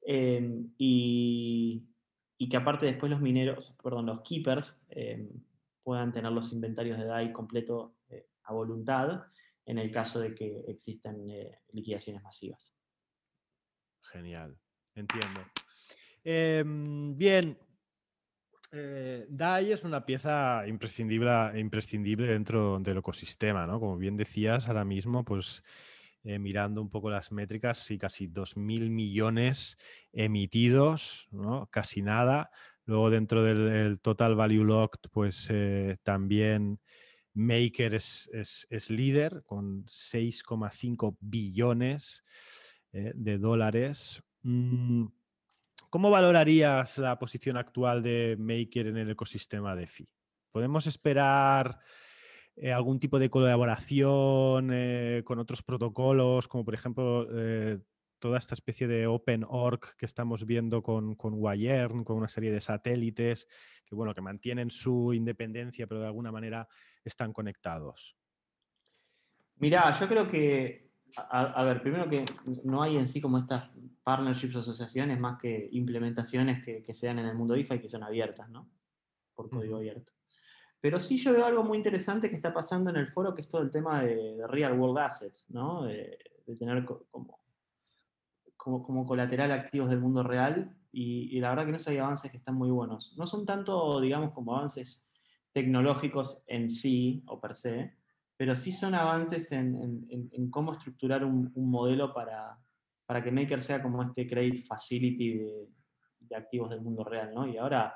eh, 0.07 0.65
y, 0.79 1.87
que 2.51 2.57
aparte 2.57 2.87
después 2.87 3.11
los 3.11 3.21
mineros, 3.21 3.77
perdón, 3.83 4.07
los 4.07 4.23
keepers 4.23 4.89
puedan 5.83 6.11
tener 6.11 6.33
los 6.33 6.53
inventarios 6.53 6.99
de 6.99 7.05
DAI 7.05 7.33
completo 7.33 7.97
a 8.45 8.53
voluntad 8.53 9.25
en 9.67 9.79
el 9.79 9.93
caso 9.93 10.19
de 10.19 10.35
que 10.35 10.65
existan 10.67 11.27
liquidaciones 11.73 12.23
masivas. 12.23 12.75
Genial. 14.03 14.59
Entiendo. 14.95 15.41
Em, 16.25 17.17
bien, 17.17 17.57
eh, 18.73 19.27
DAI 19.29 19.73
es 19.73 19.85
una 19.85 20.05
pieza 20.05 20.65
imprescindible, 20.67 21.59
imprescindible 21.59 22.29
dentro 22.29 22.79
del 22.79 22.99
ecosistema, 22.99 23.67
¿no? 23.67 23.81
Como 23.81 23.97
bien 23.97 24.17
decías, 24.17 24.69
ahora 24.69 24.85
mismo, 24.85 25.25
pues 25.25 25.63
eh, 26.23 26.39
mirando 26.39 26.81
un 26.81 26.91
poco 26.91 27.11
las 27.11 27.33
métricas, 27.33 27.79
sí, 27.79 27.99
casi 27.99 28.29
2.000 28.29 28.91
millones 28.91 29.77
emitidos, 30.13 31.29
¿no? 31.33 31.69
Casi 31.71 32.03
nada. 32.03 32.51
Luego 32.85 33.11
dentro 33.11 33.43
del 33.43 34.01
total 34.01 34.35
value 34.35 34.65
locked, 34.65 35.11
pues 35.11 35.49
eh, 35.51 35.99
también 36.03 36.81
Maker 37.35 37.95
es, 37.95 38.29
líder 38.89 39.43
con 39.45 39.85
6,5 39.87 41.17
billones 41.21 42.25
de 42.93 43.39
dólares. 43.39 44.21
Mm, 44.43 45.07
¿Cómo 45.91 46.09
valorarías 46.09 46.99
la 46.99 47.19
posición 47.19 47.57
actual 47.57 48.01
de 48.01 48.37
Maker 48.39 48.87
en 48.87 48.97
el 48.97 49.11
ecosistema 49.11 49.75
DeFi? 49.75 50.09
¿Podemos 50.53 50.87
esperar 50.87 51.81
eh, 52.55 52.73
algún 52.73 53.01
tipo 53.01 53.19
de 53.19 53.29
colaboración 53.29 54.71
eh, 54.73 55.23
con 55.25 55.41
otros 55.41 55.65
protocolos, 55.65 56.47
como 56.47 56.65
por 56.65 56.75
ejemplo 56.75 57.27
eh, 57.33 57.81
toda 58.21 58.39
esta 58.39 58.55
especie 58.55 58.87
de 58.87 59.09
Open 59.09 59.45
Org 59.49 59.97
que 59.97 60.07
estamos 60.07 60.47
viendo 60.47 60.81
con, 60.81 61.17
con 61.17 61.41
con 61.41 62.17
una 62.17 62.29
serie 62.29 62.53
de 62.53 62.61
satélites 62.61 63.49
que, 63.85 63.97
bueno, 63.97 64.15
que 64.15 64.21
mantienen 64.21 64.71
su 64.71 65.13
independencia, 65.13 65.89
pero 65.89 66.03
de 66.03 66.07
alguna 66.07 66.31
manera 66.31 66.69
están 67.05 67.33
conectados? 67.33 68.17
Mira, 69.57 69.91
yo 69.91 70.07
creo 70.07 70.29
que 70.29 70.90
a, 71.17 71.65
ver, 71.65 71.83
primero 71.83 72.09
que 72.09 72.25
no 72.65 72.83
hay 72.83 72.97
en 72.97 73.09
sí 73.09 73.21
como 73.21 73.39
estas 73.39 73.71
partnerships 74.03 74.57
o 74.57 74.61
asociaciones 74.61 75.19
más 75.19 75.39
que 75.39 75.69
implementaciones 75.73 76.65
que, 76.65 76.83
que 76.83 76.95
se 76.95 77.07
dan 77.07 77.19
en 77.19 77.27
el 77.27 77.37
mundo 77.37 77.55
DeFi 77.55 77.81
que 77.81 77.89
son 77.89 78.03
abiertas, 78.03 78.49
¿no? 78.51 78.69
Por 79.35 79.49
código 79.51 79.77
abierto. 79.77 80.13
Pero 80.81 80.99
sí 80.99 81.19
yo 81.19 81.33
veo 81.33 81.45
algo 81.45 81.63
muy 81.63 81.77
interesante 81.77 82.31
que 82.31 82.37
está 82.37 82.55
pasando 82.55 82.91
en 82.91 82.97
el 82.97 83.09
foro, 83.09 83.35
que 83.35 83.43
es 83.43 83.49
todo 83.49 83.61
el 83.63 83.71
tema 83.71 84.03
de, 84.03 84.43
real 84.49 84.79
world 84.79 84.99
assets, 84.99 85.51
¿no? 85.51 85.83
De, 85.83 86.19
tener 86.59 86.85
como, 86.85 87.39
como, 88.57 88.83
como, 88.83 89.07
colateral 89.07 89.53
activos 89.53 89.91
del 89.91 90.01
mundo 90.01 90.23
real. 90.23 90.75
Y, 90.91 91.37
y, 91.37 91.41
la 91.41 91.51
verdad 91.51 91.67
que 91.67 91.73
no 91.73 91.79
hay 91.87 91.99
avances 91.99 92.31
que 92.31 92.39
están 92.39 92.57
muy 92.57 92.71
buenos. 92.71 93.17
No 93.17 93.27
son 93.27 93.47
tanto, 93.47 94.01
digamos, 94.01 94.33
como 94.33 94.57
avances 94.57 95.09
tecnológicos 95.53 96.43
en 96.47 96.71
sí 96.71 97.23
o 97.27 97.41
per 97.41 97.55
se, 97.55 98.00
pero 98.41 98.57
sí 98.57 98.73
son 98.73 98.95
avances 98.95 99.53
en, 99.53 100.49
cómo 100.49 100.73
estructurar 100.73 101.27
un, 101.27 101.53
modelo 101.57 102.15
para, 102.15 102.59
para, 103.05 103.23
que 103.23 103.31
Maker 103.31 103.61
sea 103.61 103.83
como 103.83 104.03
este 104.03 104.27
credit 104.27 104.67
facility 104.67 105.35
de, 106.21 106.35
activos 106.35 106.71
del 106.71 106.81
mundo 106.81 107.05
real, 107.05 107.35
¿no? 107.35 107.47
Y 107.47 107.59
ahora 107.59 107.95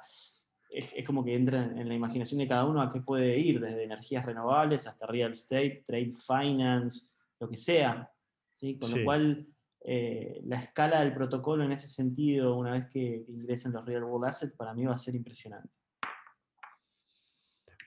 es, 0.68 0.92
como 1.06 1.24
que 1.24 1.34
entra 1.34 1.64
en, 1.64 1.88
la 1.88 1.94
imaginación 1.94 2.40
de 2.40 2.48
cada 2.48 2.66
uno 2.66 2.82
a 2.82 2.92
qué 2.92 3.00
puede 3.00 3.38
ir, 3.38 3.58
desde 3.58 3.84
energías 3.84 4.26
renovables 4.26 4.86
hasta 4.86 5.06
real 5.06 5.30
estate, 5.30 5.82
trade 5.86 6.12
finance, 6.12 7.12
lo 7.40 7.48
que 7.48 7.56
sea, 7.56 8.12
¿sí? 8.50 8.78
Con 8.78 8.90
lo 8.90 9.02
cual 9.02 9.46
eh, 9.80 10.42
la 10.44 10.60
escala 10.60 11.00
del 11.00 11.14
protocolo 11.14 11.64
en 11.64 11.72
ese 11.72 11.88
sentido, 11.88 12.58
una 12.58 12.72
vez 12.72 12.90
que 12.90 13.24
ingresen 13.28 13.72
los 13.72 13.86
real 13.86 14.04
world 14.04 14.28
assets, 14.28 14.54
para 14.54 14.74
mí 14.74 14.84
va 14.84 14.92
a 14.92 14.98
ser 14.98 15.14
impresionante. 15.14 15.70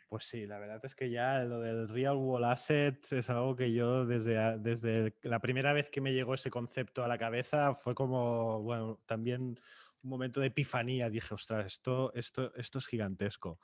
Pues 0.10 0.24
sí, 0.24 0.46
la 0.46 0.58
verdad 0.58 0.80
es 0.84 0.96
que 0.96 1.10
ya 1.10 1.44
lo 1.44 1.60
del 1.60 1.90
Real 1.90 2.16
Wall 2.16 2.46
Asset 2.46 3.12
es 3.12 3.30
algo 3.30 3.58
que 3.58 3.74
yo 3.74 4.06
desde, 4.06 4.58
desde 4.58 5.14
la 5.24 5.40
primera 5.40 5.74
vez 5.74 5.90
que 5.90 6.00
me 6.00 6.14
llegó 6.14 6.34
ese 6.34 6.50
concepto 6.50 7.04
a 7.04 7.10
la 7.10 7.18
cabeza 7.18 7.76
fue 7.76 7.94
como, 7.94 8.62
bueno, 8.62 9.02
también 9.06 9.60
un 10.04 10.10
momento 10.10 10.40
de 10.40 10.48
epifanía. 10.48 11.10
Dije, 11.10 11.34
ostras, 11.34 11.66
esto, 11.66 12.14
esto, 12.14 12.56
esto 12.56 12.78
es 12.78 12.88
gigantesco. 12.88 13.60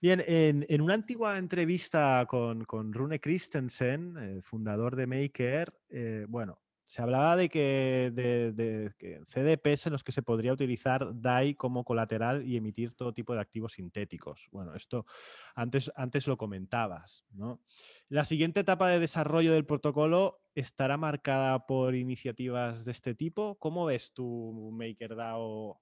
Bien, 0.00 0.24
en, 0.26 0.80
una 0.80 0.94
antigua 0.94 1.36
entrevista 1.36 2.24
con, 2.26 2.64
con 2.64 2.94
Rune 2.94 3.20
Christensen, 3.20 4.16
el 4.16 4.42
fundador 4.42 4.96
de 4.96 5.06
Maker, 5.06 5.74
eh, 5.90 6.24
bueno, 6.26 6.58
se 6.86 7.02
hablaba 7.02 7.34
de 7.34 7.48
que, 7.48 8.12
de, 8.14 8.92
CDPs 9.28 9.86
en 9.88 9.92
los 9.92 10.04
que 10.04 10.12
se 10.12 10.22
podría 10.22 10.52
utilizar 10.52 11.20
DAI 11.20 11.56
como 11.56 11.84
colateral 11.84 12.46
y 12.46 12.56
emitir 12.56 12.94
todo 12.94 13.12
tipo 13.12 13.34
de 13.34 13.40
activos 13.40 13.72
sintéticos. 13.72 14.48
Bueno, 14.52 14.72
esto 14.76 15.04
antes, 15.56 15.90
antes 15.96 16.28
lo 16.28 16.36
comentabas. 16.36 17.26
¿no? 17.32 17.60
La 18.08 18.24
siguiente 18.24 18.60
etapa 18.60 18.88
de 18.88 19.00
desarrollo 19.00 19.52
del 19.52 19.66
protocolo 19.66 20.40
estará 20.54 20.96
marcada 20.96 21.66
por 21.66 21.96
iniciativas 21.96 22.84
de 22.84 22.92
este 22.92 23.16
tipo. 23.16 23.56
¿Cómo 23.58 23.86
ves 23.86 24.12
tu 24.12 24.70
MakerDAO? 24.72 25.80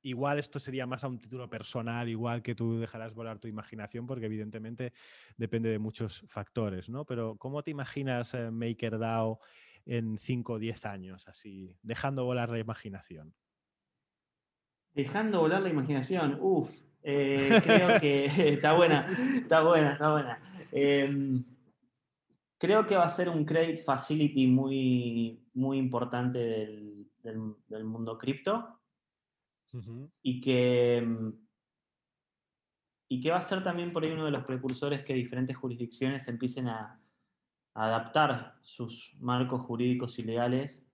Igual 0.00 0.38
esto 0.38 0.58
sería 0.58 0.86
más 0.86 1.04
a 1.04 1.08
un 1.08 1.18
título 1.18 1.50
personal, 1.50 2.08
igual 2.08 2.40
que 2.40 2.54
tú 2.54 2.78
dejarás 2.78 3.12
volar 3.12 3.40
tu 3.40 3.48
imaginación, 3.48 4.06
porque 4.06 4.26
evidentemente 4.26 4.94
depende 5.36 5.68
de 5.68 5.78
muchos 5.78 6.24
factores, 6.28 6.88
¿no? 6.88 7.04
Pero 7.04 7.36
¿cómo 7.36 7.62
te 7.62 7.72
imaginas 7.72 8.32
eh, 8.32 8.50
MakerDAO? 8.50 9.40
En 9.88 10.18
5 10.18 10.52
o 10.52 10.58
10 10.58 10.84
años, 10.84 11.26
así, 11.26 11.74
dejando 11.82 12.24
volar 12.24 12.50
la 12.50 12.58
imaginación? 12.58 13.34
Dejando 14.94 15.40
volar 15.40 15.62
la 15.62 15.70
imaginación, 15.70 16.36
uff, 16.40 16.70
eh, 17.02 17.58
creo 17.64 17.98
que 17.98 18.24
está 18.54 18.74
buena, 18.74 19.06
está 19.34 19.62
buena, 19.62 19.92
está 19.92 20.12
buena. 20.12 20.40
Em, 20.70 21.42
creo 22.58 22.86
que 22.86 22.96
va 22.96 23.04
a 23.04 23.08
ser 23.08 23.30
un 23.30 23.46
credit 23.46 23.82
facility 23.82 24.46
muy, 24.46 25.42
muy 25.54 25.78
importante 25.78 26.38
del, 26.38 27.84
mundo 27.84 28.16
cripto 28.16 28.80
y 30.22 30.40
que 30.40 31.06
y 33.10 33.20
que 33.20 33.30
va 33.30 33.38
a 33.38 33.42
ser 33.42 33.62
también 33.62 33.92
por 33.92 34.02
ahí 34.02 34.10
uno 34.10 34.24
de 34.24 34.30
los 34.30 34.44
precursores 34.44 35.02
que 35.02 35.14
diferentes 35.14 35.56
jurisdicciones 35.56 36.26
empiecen 36.28 36.68
a, 36.68 37.00
adaptar 37.84 38.58
sus 38.62 39.14
marcos 39.20 39.62
jurídicos 39.62 40.18
y 40.18 40.22
legales 40.22 40.90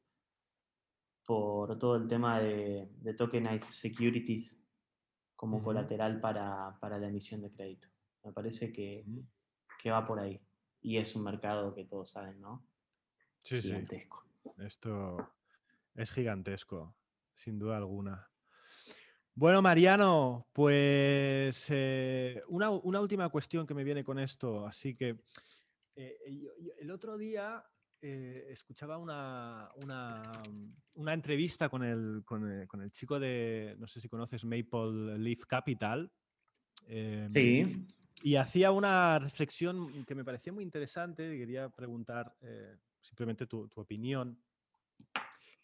por 1.25 1.79
todo 1.79 1.97
el 1.97 2.09
tema 2.09 2.38
de, 2.40 2.88
de 3.01 3.14
tokenized 3.14 3.70
securities 3.70 4.64
como 5.44 5.62
colateral 5.62 6.20
para, 6.20 6.79
la 6.81 7.07
emisión 7.07 7.42
de 7.42 7.53
crédito. 7.53 7.88
Me 8.25 8.33
parece 8.33 8.73
que, 8.73 9.05
va 9.87 10.07
por 10.07 10.18
ahí. 10.18 10.40
Y 10.81 10.97
es 10.97 11.14
un 11.14 11.25
mercado 11.25 11.75
que 11.75 11.85
todos 11.85 12.11
saben, 12.11 12.40
¿no? 12.40 12.66
Sí, 13.42 13.61
gigantesco. 13.61 14.25
Esto 14.57 15.35
es 15.94 16.11
gigantesco, 16.11 16.94
sin 17.35 17.59
duda 17.59 17.77
alguna. 17.77 18.31
Bueno, 19.35 19.61
Mariano, 19.61 20.47
pues 20.53 21.66
eh, 21.68 22.42
una, 22.49 22.70
última 22.70 23.29
cuestión 23.29 23.66
que 23.66 23.75
me 23.75 23.85
viene 23.85 24.03
con 24.03 24.18
esto. 24.18 24.66
Así 24.66 24.94
que 24.94 25.18
eh, 25.97 26.19
el 26.79 26.91
otro 26.91 27.17
día 27.17 27.65
eh, 28.07 28.49
escuchaba 28.51 28.99
una, 28.99 29.71
una, 29.77 31.15
entrevista 31.15 31.71
con 31.71 31.83
el, 31.83 32.23
con, 32.27 32.51
el, 32.83 32.93
chico 32.93 33.19
de, 33.19 33.77
no 33.79 33.87
sé 33.87 33.99
si 33.99 34.11
conoces, 34.11 34.45
Maple 34.45 35.17
Leaf 35.17 35.47
Capital. 35.47 36.13
Em, 36.87 37.33
sí. 37.33 37.87
Y 38.23 38.37
hacía 38.37 38.73
una 38.73 39.19
reflexión 39.19 40.05
que 40.05 40.15
me 40.15 40.23
parecía 40.23 40.53
muy 40.53 40.65
interesante 40.65 41.35
y 41.35 41.39
quería 41.39 41.71
preguntar 41.71 42.37
eh, 42.43 42.77
simplemente 43.01 43.47
tu, 43.47 43.71
opinión. 43.75 44.39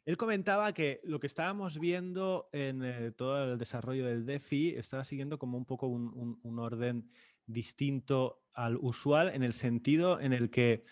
Él 0.07 0.16
comentaba 0.16 0.73
que 0.73 1.03
lo 1.05 1.21
que 1.21 1.27
estábamos 1.27 1.79
viendo 1.79 2.49
en 2.53 2.83
eh, 2.83 3.12
todo 3.12 3.53
el 3.53 3.59
desarrollo 3.59 4.07
del 4.07 4.25
DeFi 4.25 4.71
estaba 4.77 5.05
siguiendo 5.05 5.38
como 5.38 5.59
un 5.59 5.66
poco 5.66 5.88
un, 5.88 6.40
un 6.43 6.59
orden 6.59 7.11
distinto 7.52 8.42
al 8.52 8.76
usual 8.76 9.28
en 9.34 9.42
el 9.42 9.52
sentido 9.52 10.20
en 10.20 10.32
el 10.32 10.50
que 10.50 10.84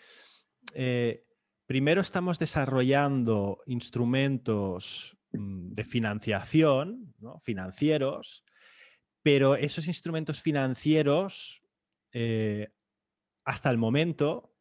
primero 1.69 2.01
estamos 2.01 2.39
desarrollando 2.39 3.61
instrumentos 3.67 5.15
mm, 5.33 5.75
de 5.75 5.83
financiación, 5.83 7.13
financieros, 7.43 8.43
pero 9.21 9.55
esos 9.55 9.87
instrumentos 9.87 10.41
financieros, 10.41 11.61
eh, 12.11 12.69
hasta 13.43 13.69
el 13.69 13.77
momento, 13.77 14.55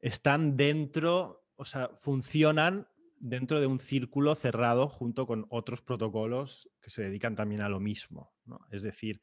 están 0.00 0.56
dentro, 0.56 1.44
o 1.56 1.64
sea, 1.64 1.90
funcionan 1.96 2.86
dentro 3.18 3.58
de 3.58 3.66
un 3.66 3.80
círculo 3.80 4.36
cerrado 4.36 4.88
junto 4.88 5.26
con 5.26 5.44
otros 5.50 5.82
protocolos 5.82 6.70
que 6.80 6.90
se 6.90 7.02
dedican 7.02 7.34
también 7.34 7.62
a 7.62 7.68
lo 7.68 7.80
mismo. 7.80 8.32
Es 8.70 8.82
decir, 8.82 9.20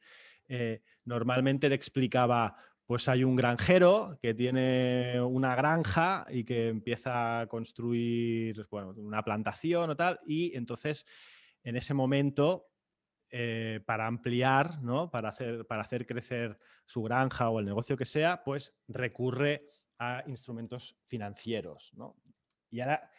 eh, 0.48 0.82
normalmente 1.04 1.68
le 1.68 1.74
explicaba, 1.74 2.56
pues 2.86 3.08
hay 3.08 3.24
un 3.24 3.36
granjero 3.36 4.18
que 4.22 4.34
tiene 4.34 5.20
una 5.20 5.54
granja 5.54 6.26
y 6.30 6.44
que 6.44 6.68
empieza 6.68 7.40
a 7.40 7.46
construir 7.46 8.66
una 8.70 9.22
plantación 9.22 9.90
o 9.90 9.96
tal, 9.96 10.20
y 10.26 10.56
entonces 10.56 11.04
en 11.66 11.76
ese 11.76 11.94
momento, 11.94 12.68
eh, 13.28 13.80
para 13.84 14.06
ampliar, 14.06 14.80
¿no? 14.82 15.10
para, 15.10 15.30
hacer, 15.30 15.66
para 15.66 15.82
hacer 15.82 16.06
crecer 16.06 16.58
su 16.84 17.02
granja 17.02 17.50
o 17.50 17.58
el 17.58 17.66
negocio 17.66 17.96
que 17.96 18.04
sea, 18.04 18.44
pues 18.44 18.72
recurre 18.86 19.66
a 19.98 20.22
instrumentos 20.28 20.96
financieros. 21.08 21.92
Y, 22.70 22.80
ahora, 22.80 23.10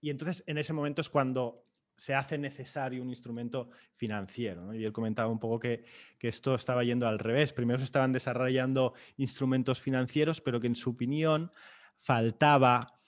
y 0.00 0.10
entonces 0.10 0.42
en 0.48 0.58
ese 0.58 0.72
momento 0.72 1.02
es 1.02 1.08
cuando 1.08 1.67
se 1.98 2.14
hace 2.14 2.38
necesario 2.38 3.02
un 3.02 3.10
instrumento 3.10 3.70
financiero. 3.96 4.72
Y 4.72 4.84
él 4.84 4.92
comentaba 4.92 5.28
un 5.30 5.40
poco 5.40 5.58
que, 5.58 5.84
esto 6.20 6.54
estaba 6.54 6.84
yendo 6.84 7.08
al 7.08 7.18
revés. 7.18 7.52
Primero 7.52 7.80
se 7.80 7.86
estaban 7.86 8.12
desarrollando 8.12 8.94
instrumentos 9.16 9.80
financieros, 9.80 10.40
pero 10.40 10.60
que 10.60 10.68
en 10.68 10.76
su 10.76 10.90
opinión 10.90 11.50
faltaba 11.98 13.00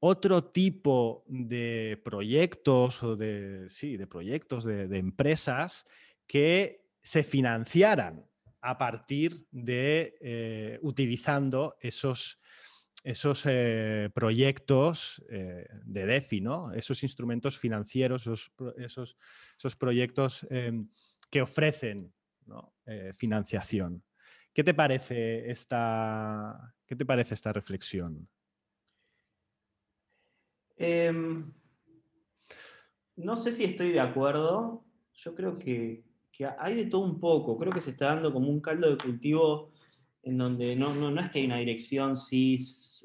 otro 0.00 0.44
tipo 0.44 1.24
de 1.28 2.00
proyectos 2.04 3.02
o 3.02 3.16
de, 3.16 3.66
sí, 3.70 3.96
de 3.96 4.06
proyectos 4.06 4.64
de, 4.64 4.98
empresas 4.98 5.86
que 6.26 6.84
se 7.02 7.22
financiaran 7.22 8.26
a 8.60 8.76
partir 8.76 9.46
de 9.50 10.18
eh, 10.20 10.78
utilizando 10.82 11.76
esos 11.80 12.39
esos 13.04 13.44
eh, 13.46 14.10
proyectos 14.14 15.22
eh, 15.30 15.66
de 15.84 16.06
DeFi, 16.06 16.40
¿no? 16.40 16.72
esos 16.72 17.02
instrumentos 17.02 17.58
financieros, 17.58 18.22
esos, 18.22 18.52
esos, 19.56 19.76
proyectos 19.76 20.46
em, 20.50 20.88
que 21.30 21.42
ofrecen 21.42 22.12
eh, 22.86 23.12
financiación. 23.14 24.02
¿Qué 24.52 24.64
te, 24.64 24.74
parece 24.74 25.50
esta, 25.50 26.74
¿Qué 26.86 26.96
te 26.96 27.06
parece 27.06 27.34
esta 27.34 27.52
reflexión? 27.52 28.28
Em, 30.76 31.52
no 33.16 33.36
sé 33.36 33.52
si 33.52 33.64
estoy 33.64 33.92
de 33.92 34.00
acuerdo. 34.00 34.84
Yo 35.14 35.34
creo 35.34 35.56
que, 35.56 36.04
que 36.32 36.46
hay 36.46 36.74
de 36.74 36.86
todo 36.86 37.02
un 37.02 37.20
poco. 37.20 37.56
Creo 37.56 37.72
que 37.72 37.80
se 37.80 37.90
está 37.90 38.06
dando 38.06 38.32
como 38.32 38.48
un 38.48 38.60
caldo 38.60 38.90
de 38.90 38.98
cultivo 38.98 39.72
en 40.22 40.36
donde 40.36 40.76
no, 40.76 40.94
no, 40.94 41.10
no, 41.10 41.20
es 41.20 41.30
que 41.30 41.38
hay 41.38 41.46
una 41.46 41.56
dirección 41.56 42.16
si 42.16 42.58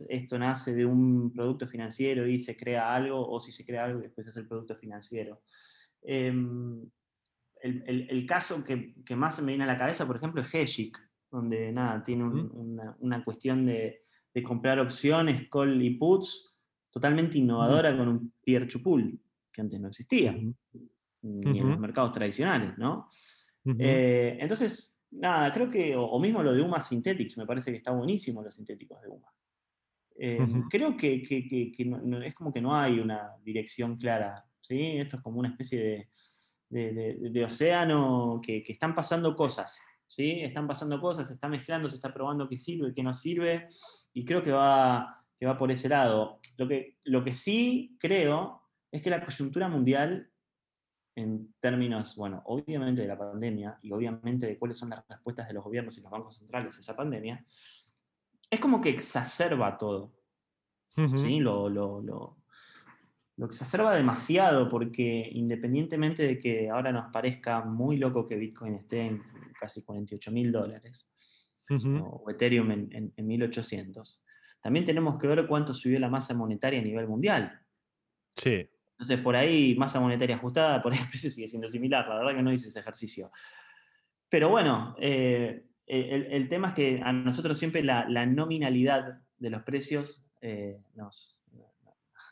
esto 0.09 0.37
nace 0.37 0.75
de 0.75 0.85
un 0.85 1.31
producto 1.31 1.67
financiero 1.67 2.27
y 2.27 2.39
se 2.39 2.57
crea 2.57 2.93
algo, 2.93 3.27
o 3.27 3.39
si 3.39 3.51
se 3.51 3.65
crea 3.65 3.85
algo 3.85 3.99
y 3.99 4.03
después 4.03 4.27
es 4.27 4.37
el 4.37 4.47
producto 4.47 4.75
financiero. 4.75 5.41
Em, 6.01 6.83
el, 7.61 8.07
el, 8.09 8.25
caso 8.25 8.63
que, 8.63 8.93
que, 9.03 9.15
más 9.15 9.41
me 9.41 9.47
viene 9.47 9.63
a 9.63 9.67
la 9.67 9.77
cabeza, 9.77 10.05
por 10.05 10.17
ejemplo, 10.17 10.41
es 10.41 10.53
Hedgic, 10.53 10.99
donde 11.31 11.71
nada, 11.71 12.03
tiene 12.03 12.25
una, 12.25 12.95
una, 12.99 13.23
cuestión 13.23 13.65
de, 13.65 14.03
de, 14.33 14.43
comprar 14.43 14.79
opciones, 14.79 15.49
call 15.49 15.81
y 15.81 15.91
puts, 15.91 16.55
totalmente 16.91 17.37
innovadora 17.37 17.97
con 17.97 18.07
un 18.07 18.33
peer 18.43 18.67
to 18.67 18.81
pool, 18.81 19.19
que 19.51 19.61
antes 19.61 19.79
no 19.79 19.87
existía, 19.87 20.33
ni 20.33 21.59
en 21.59 21.69
los 21.69 21.79
mercados 21.79 22.11
tradicionales, 22.11 22.77
¿no? 22.77 23.07
Eh, 23.79 24.37
entonces, 24.39 24.94
nada, 25.11 25.51
creo 25.51 25.69
que, 25.69 25.95
o, 25.95 26.19
mismo 26.19 26.43
lo 26.43 26.53
de 26.53 26.61
UMA 26.61 26.81
Synthetics, 26.81 27.37
me 27.37 27.45
parece 27.45 27.71
que 27.71 27.77
está 27.77 27.91
buenísimo 27.91 28.41
los 28.41 28.53
sintéticos 28.53 29.01
de 29.01 29.07
UMA. 29.09 29.27
Eh, 30.17 30.47
creo 30.69 30.95
que, 30.95 31.23
es 32.25 32.35
como 32.35 32.53
que 32.53 32.61
no 32.61 32.75
hay 32.75 32.99
una 32.99 33.31
dirección 33.43 33.97
clara, 33.97 34.45
¿sí? 34.61 34.97
Esto 34.97 35.17
es 35.17 35.23
como 35.23 35.39
una 35.39 35.49
especie 35.49 36.09
de, 36.69 37.43
océano 37.43 38.39
que, 38.41 38.63
están 38.67 38.95
pasando 38.95 39.35
cosas, 39.35 39.81
¿sí? 40.07 40.39
Están 40.41 40.67
pasando 40.67 41.01
cosas, 41.01 41.27
se 41.27 41.33
está 41.33 41.49
mezclando, 41.49 41.89
se 41.89 41.95
está 41.95 42.13
probando 42.13 42.47
qué 42.47 42.57
sirve, 42.57 42.93
qué 42.93 43.03
no 43.03 43.13
sirve, 43.13 43.67
y 44.13 44.23
creo 44.23 44.41
que 44.41 44.51
va, 44.51 45.21
que 45.37 45.45
va 45.45 45.57
por 45.57 45.71
ese 45.71 45.89
lado. 45.89 46.39
Lo 46.57 46.67
que, 46.67 46.97
lo 47.03 47.23
que 47.23 47.33
sí 47.33 47.97
creo 47.99 48.61
es 48.91 49.01
que 49.01 49.09
la 49.09 49.23
coyuntura 49.23 49.67
mundial 49.67 50.31
en 51.15 51.53
términos, 51.59 52.15
bueno, 52.17 52.41
obviamente 52.45 53.01
de 53.01 53.07
la 53.07 53.17
pandemia 53.17 53.79
y 53.81 53.91
obviamente 53.91 54.45
de 54.45 54.57
cuáles 54.57 54.77
son 54.77 54.89
las 54.89 55.07
respuestas 55.07 55.47
de 55.47 55.53
los 55.53 55.63
gobiernos 55.63 55.97
y 55.97 56.01
los 56.01 56.11
bancos 56.11 56.37
centrales 56.37 56.75
a 56.75 56.79
esa 56.81 56.95
pandemia, 56.95 57.43
es 58.49 58.59
como 58.59 58.81
que 58.81 58.89
exacerba 58.89 59.77
todo. 59.77 60.13
¿sí? 61.15 61.39
Lo, 61.39 61.69
lo, 61.69 62.01
lo, 62.01 62.37
lo, 63.37 63.45
exacerba 63.45 63.95
demasiado 63.95 64.69
porque 64.69 65.29
independientemente 65.33 66.23
de 66.23 66.39
que 66.39 66.69
ahora 66.69 66.91
nos 66.91 67.11
parezca 67.11 67.61
muy 67.61 67.97
loco 67.97 68.25
que 68.25 68.37
Bitcoin 68.37 68.75
esté 68.75 69.01
en 69.01 69.21
casi 69.59 69.83
48 69.83 70.31
mil 70.31 70.51
dólares 70.51 71.09
o 71.69 72.29
Ethereum 72.29 72.71
en, 72.71 73.13
en 73.15 73.27
1800, 73.27 74.23
también 74.61 74.85
tenemos 74.85 75.17
que 75.17 75.27
ver 75.27 75.47
cuánto 75.47 75.73
subió 75.73 75.99
la 75.99 76.09
masa 76.09 76.33
monetaria 76.33 76.79
a 76.79 76.83
nivel 76.83 77.07
mundial. 77.07 77.59
Sí. 78.35 78.69
Entonces, 78.95 79.19
por 79.19 79.35
ahí, 79.35 79.75
masa 79.75 79.99
monetaria 79.99 80.37
ajustada, 80.37 80.81
por 80.83 80.93
ahí 80.93 80.99
el 80.99 81.09
precio 81.09 81.29
sigue 81.29 81.47
siendo 81.47 81.67
similar. 81.67 82.07
La 82.07 82.15
verdad 82.15 82.35
que 82.35 82.43
no 82.43 82.53
hice 82.53 82.69
ese 82.69 82.79
ejercicio. 82.79 83.31
Pero 84.29 84.49
bueno, 84.49 84.95
eh, 84.99 85.65
el, 85.85 86.49
tema 86.49 86.69
es 86.69 86.73
que 86.73 87.01
a 87.03 87.13
nosotros 87.13 87.57
siempre 87.57 87.83
la, 87.83 88.25
nominalidad 88.25 89.21
de 89.37 89.49
los 89.49 89.63
precios 89.63 90.27
eh, 90.41 90.81
nos, 90.95 91.41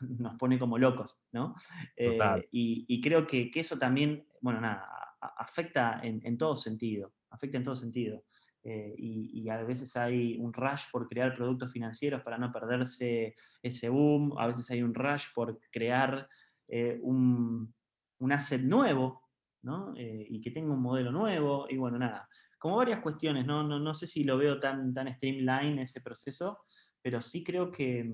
nos, 0.00 0.34
pone 0.36 0.58
como 0.58 0.78
locos, 0.78 1.18
¿no? 1.32 1.54
Eh, 1.96 2.18
y, 2.50 3.00
creo 3.00 3.26
que, 3.26 3.50
eso 3.54 3.78
también, 3.78 4.26
bueno, 4.40 4.60
nada, 4.60 4.88
afecta 5.20 6.00
en, 6.02 6.36
todo 6.36 6.56
sentido. 6.56 7.12
Afecta 7.30 7.56
en 7.56 7.62
todo 7.64 7.76
sentido. 7.76 8.24
eh, 8.62 8.94
y, 8.96 9.48
a 9.48 9.62
veces 9.62 9.96
hay 9.96 10.36
un 10.38 10.52
rush 10.52 10.84
por 10.90 11.08
crear 11.08 11.34
productos 11.34 11.70
financieros 11.72 12.22
para 12.22 12.38
no 12.38 12.50
perderse 12.50 13.36
ese 13.62 13.88
boom, 13.88 14.34
a 14.38 14.46
veces 14.46 14.70
hay 14.70 14.82
un 14.82 14.94
rush 14.94 15.26
por 15.34 15.60
crear 15.70 16.28
eh, 16.68 16.98
un, 17.02 17.72
un, 18.18 18.32
asset 18.32 18.62
nuevo, 18.62 19.22
¿no? 19.62 19.94
Eh, 19.96 20.26
y 20.28 20.40
que 20.40 20.50
tenga 20.50 20.72
un 20.72 20.82
modelo 20.82 21.12
nuevo, 21.12 21.66
y 21.68 21.76
bueno, 21.76 21.98
nada, 21.98 22.28
como 22.58 22.76
varias 22.76 23.00
cuestiones, 23.00 23.46
no, 23.46 23.62
no, 23.62 23.78
no 23.78 23.94
sé 23.94 24.06
si 24.06 24.24
lo 24.24 24.38
veo 24.38 24.58
tan, 24.58 24.92
tan 24.92 25.14
streamline 25.14 25.78
ese 25.78 26.00
proceso, 26.00 26.60
pero 27.02 27.20
sí 27.20 27.44
creo 27.44 27.70
que, 27.70 28.12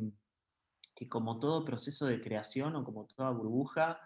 que 0.95 1.09
como 1.09 1.39
todo 1.39 1.65
proceso 1.65 2.07
de 2.07 2.21
creación 2.21 2.75
o 2.77 2.85
como 2.85 3.07
toda 3.07 3.31
burbuja, 3.31 4.01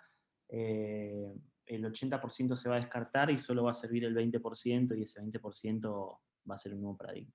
el 1.67 1.85
80% 1.85 2.57
se 2.57 2.69
va 2.69 2.77
a 2.77 2.81
descartar 2.81 3.31
y 3.31 3.39
solo 3.41 3.65
va 3.65 3.71
a 3.71 3.75
servir 3.75 4.05
el 4.05 4.15
20% 4.15 4.97
y 4.97 5.03
ese 5.03 5.21
20% 5.21 6.19
va 6.49 6.55
a 6.55 6.59
ser 6.59 6.75
un 6.75 6.83
nuevo 6.83 6.97
paradigma. 6.97 7.33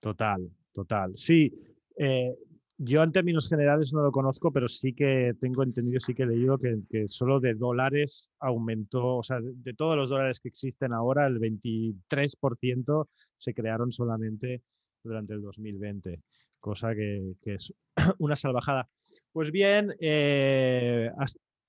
Total, 0.00 0.50
total. 0.72 1.16
Sí, 1.16 1.52
eh, 1.96 2.34
yo 2.82 3.02
en 3.02 3.12
términos 3.12 3.46
generales 3.46 3.92
no 3.92 4.00
lo 4.00 4.10
conozco, 4.10 4.50
pero 4.50 4.66
sí 4.66 4.94
que 4.94 5.34
tengo 5.38 5.62
entendido, 5.62 6.00
sí 6.00 6.14
que 6.14 6.22
he 6.22 6.26
leído 6.26 6.56
que, 6.56 7.06
solo 7.08 7.38
de 7.38 7.52
dólares 7.52 8.30
aumentó, 8.38 9.18
o 9.18 9.22
sea, 9.22 9.38
de, 9.42 9.74
todos 9.74 9.98
los 9.98 10.08
dólares 10.08 10.40
que 10.40 10.48
existen 10.48 10.94
ahora, 10.94 11.26
el 11.26 11.38
23% 11.38 13.08
se 13.36 13.52
crearon 13.52 13.92
solamente 13.92 14.62
durante 15.04 15.34
el 15.34 15.42
2020, 15.42 16.22
cosa 16.58 16.94
que, 16.94 17.34
es 17.44 17.74
una 18.18 18.34
salvajada. 18.34 18.88
Pues 19.30 19.50
bien, 19.50 19.94
eh, 20.00 21.10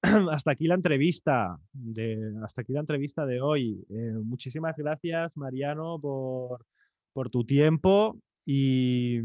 hasta, 0.31 0.51
aquí 0.51 0.67
la 0.67 0.75
entrevista 0.75 1.57
de, 1.73 2.35
hasta 2.41 2.61
aquí 2.61 2.71
la 2.71 2.79
entrevista 2.79 3.25
de 3.25 3.41
hoy. 3.41 3.85
Eh, 3.89 4.13
muchísimas 4.23 4.77
gracias, 4.77 5.35
Mariano, 5.35 5.99
por, 5.99 6.65
por 7.11 7.29
tu 7.29 7.43
tiempo 7.43 8.17
y, 8.45 9.19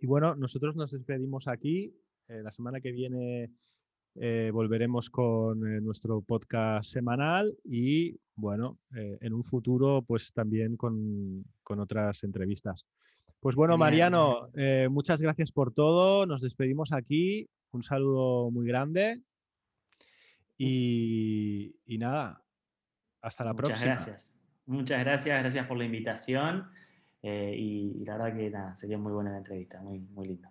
y, 0.00 0.06
bueno, 0.06 0.34
nosotros 0.34 0.76
nos 0.76 0.92
despedimos 0.92 1.48
aquí. 1.48 1.94
Eh, 2.28 2.42
la 2.42 2.50
semana 2.50 2.80
que 2.80 2.92
viene 2.92 3.50
volveremos 4.52 5.10
con 5.10 5.58
nuestro 5.84 6.22
podcast 6.22 6.88
semanal 6.88 7.52
y 7.64 8.16
bueno, 8.36 8.78
en 8.92 9.32
un 9.32 9.42
futuro 9.42 10.04
pues 10.06 10.32
también 10.32 10.76
con, 10.76 11.44
con 11.64 11.80
otras 11.80 12.22
entrevistas. 12.22 12.86
Pues 13.40 13.56
bueno, 13.56 13.76
Mariano, 13.76 14.42
muchas 14.88 15.20
gracias 15.20 15.50
por 15.50 15.72
todo. 15.72 16.26
Nos 16.26 16.42
despedimos 16.42 16.92
aquí. 16.92 17.48
Un 17.72 17.82
saludo 17.82 18.52
muy 18.52 18.68
grande 18.68 19.20
y, 20.56 21.96
nada, 21.98 22.42
hasta 23.20 23.44
la 23.44 23.54
próxima. 23.54 23.78
Muchas 23.78 24.06
gracias. 24.06 24.36
Muchas 24.66 25.04
gracias, 25.04 25.40
gracias 25.40 25.66
por 25.66 25.76
la 25.76 25.84
invitación. 25.84 26.70
Eh, 27.26 27.54
y, 27.56 28.02
y, 28.02 28.04
la 28.04 28.18
verdad 28.18 28.36
que 28.36 28.50
nada, 28.50 28.76
sería 28.76 28.98
muy 28.98 29.10
buena 29.10 29.30
la 29.30 29.38
entrevista, 29.38 29.80
muy, 29.80 29.98
muy 29.98 30.26
linda. 30.26 30.50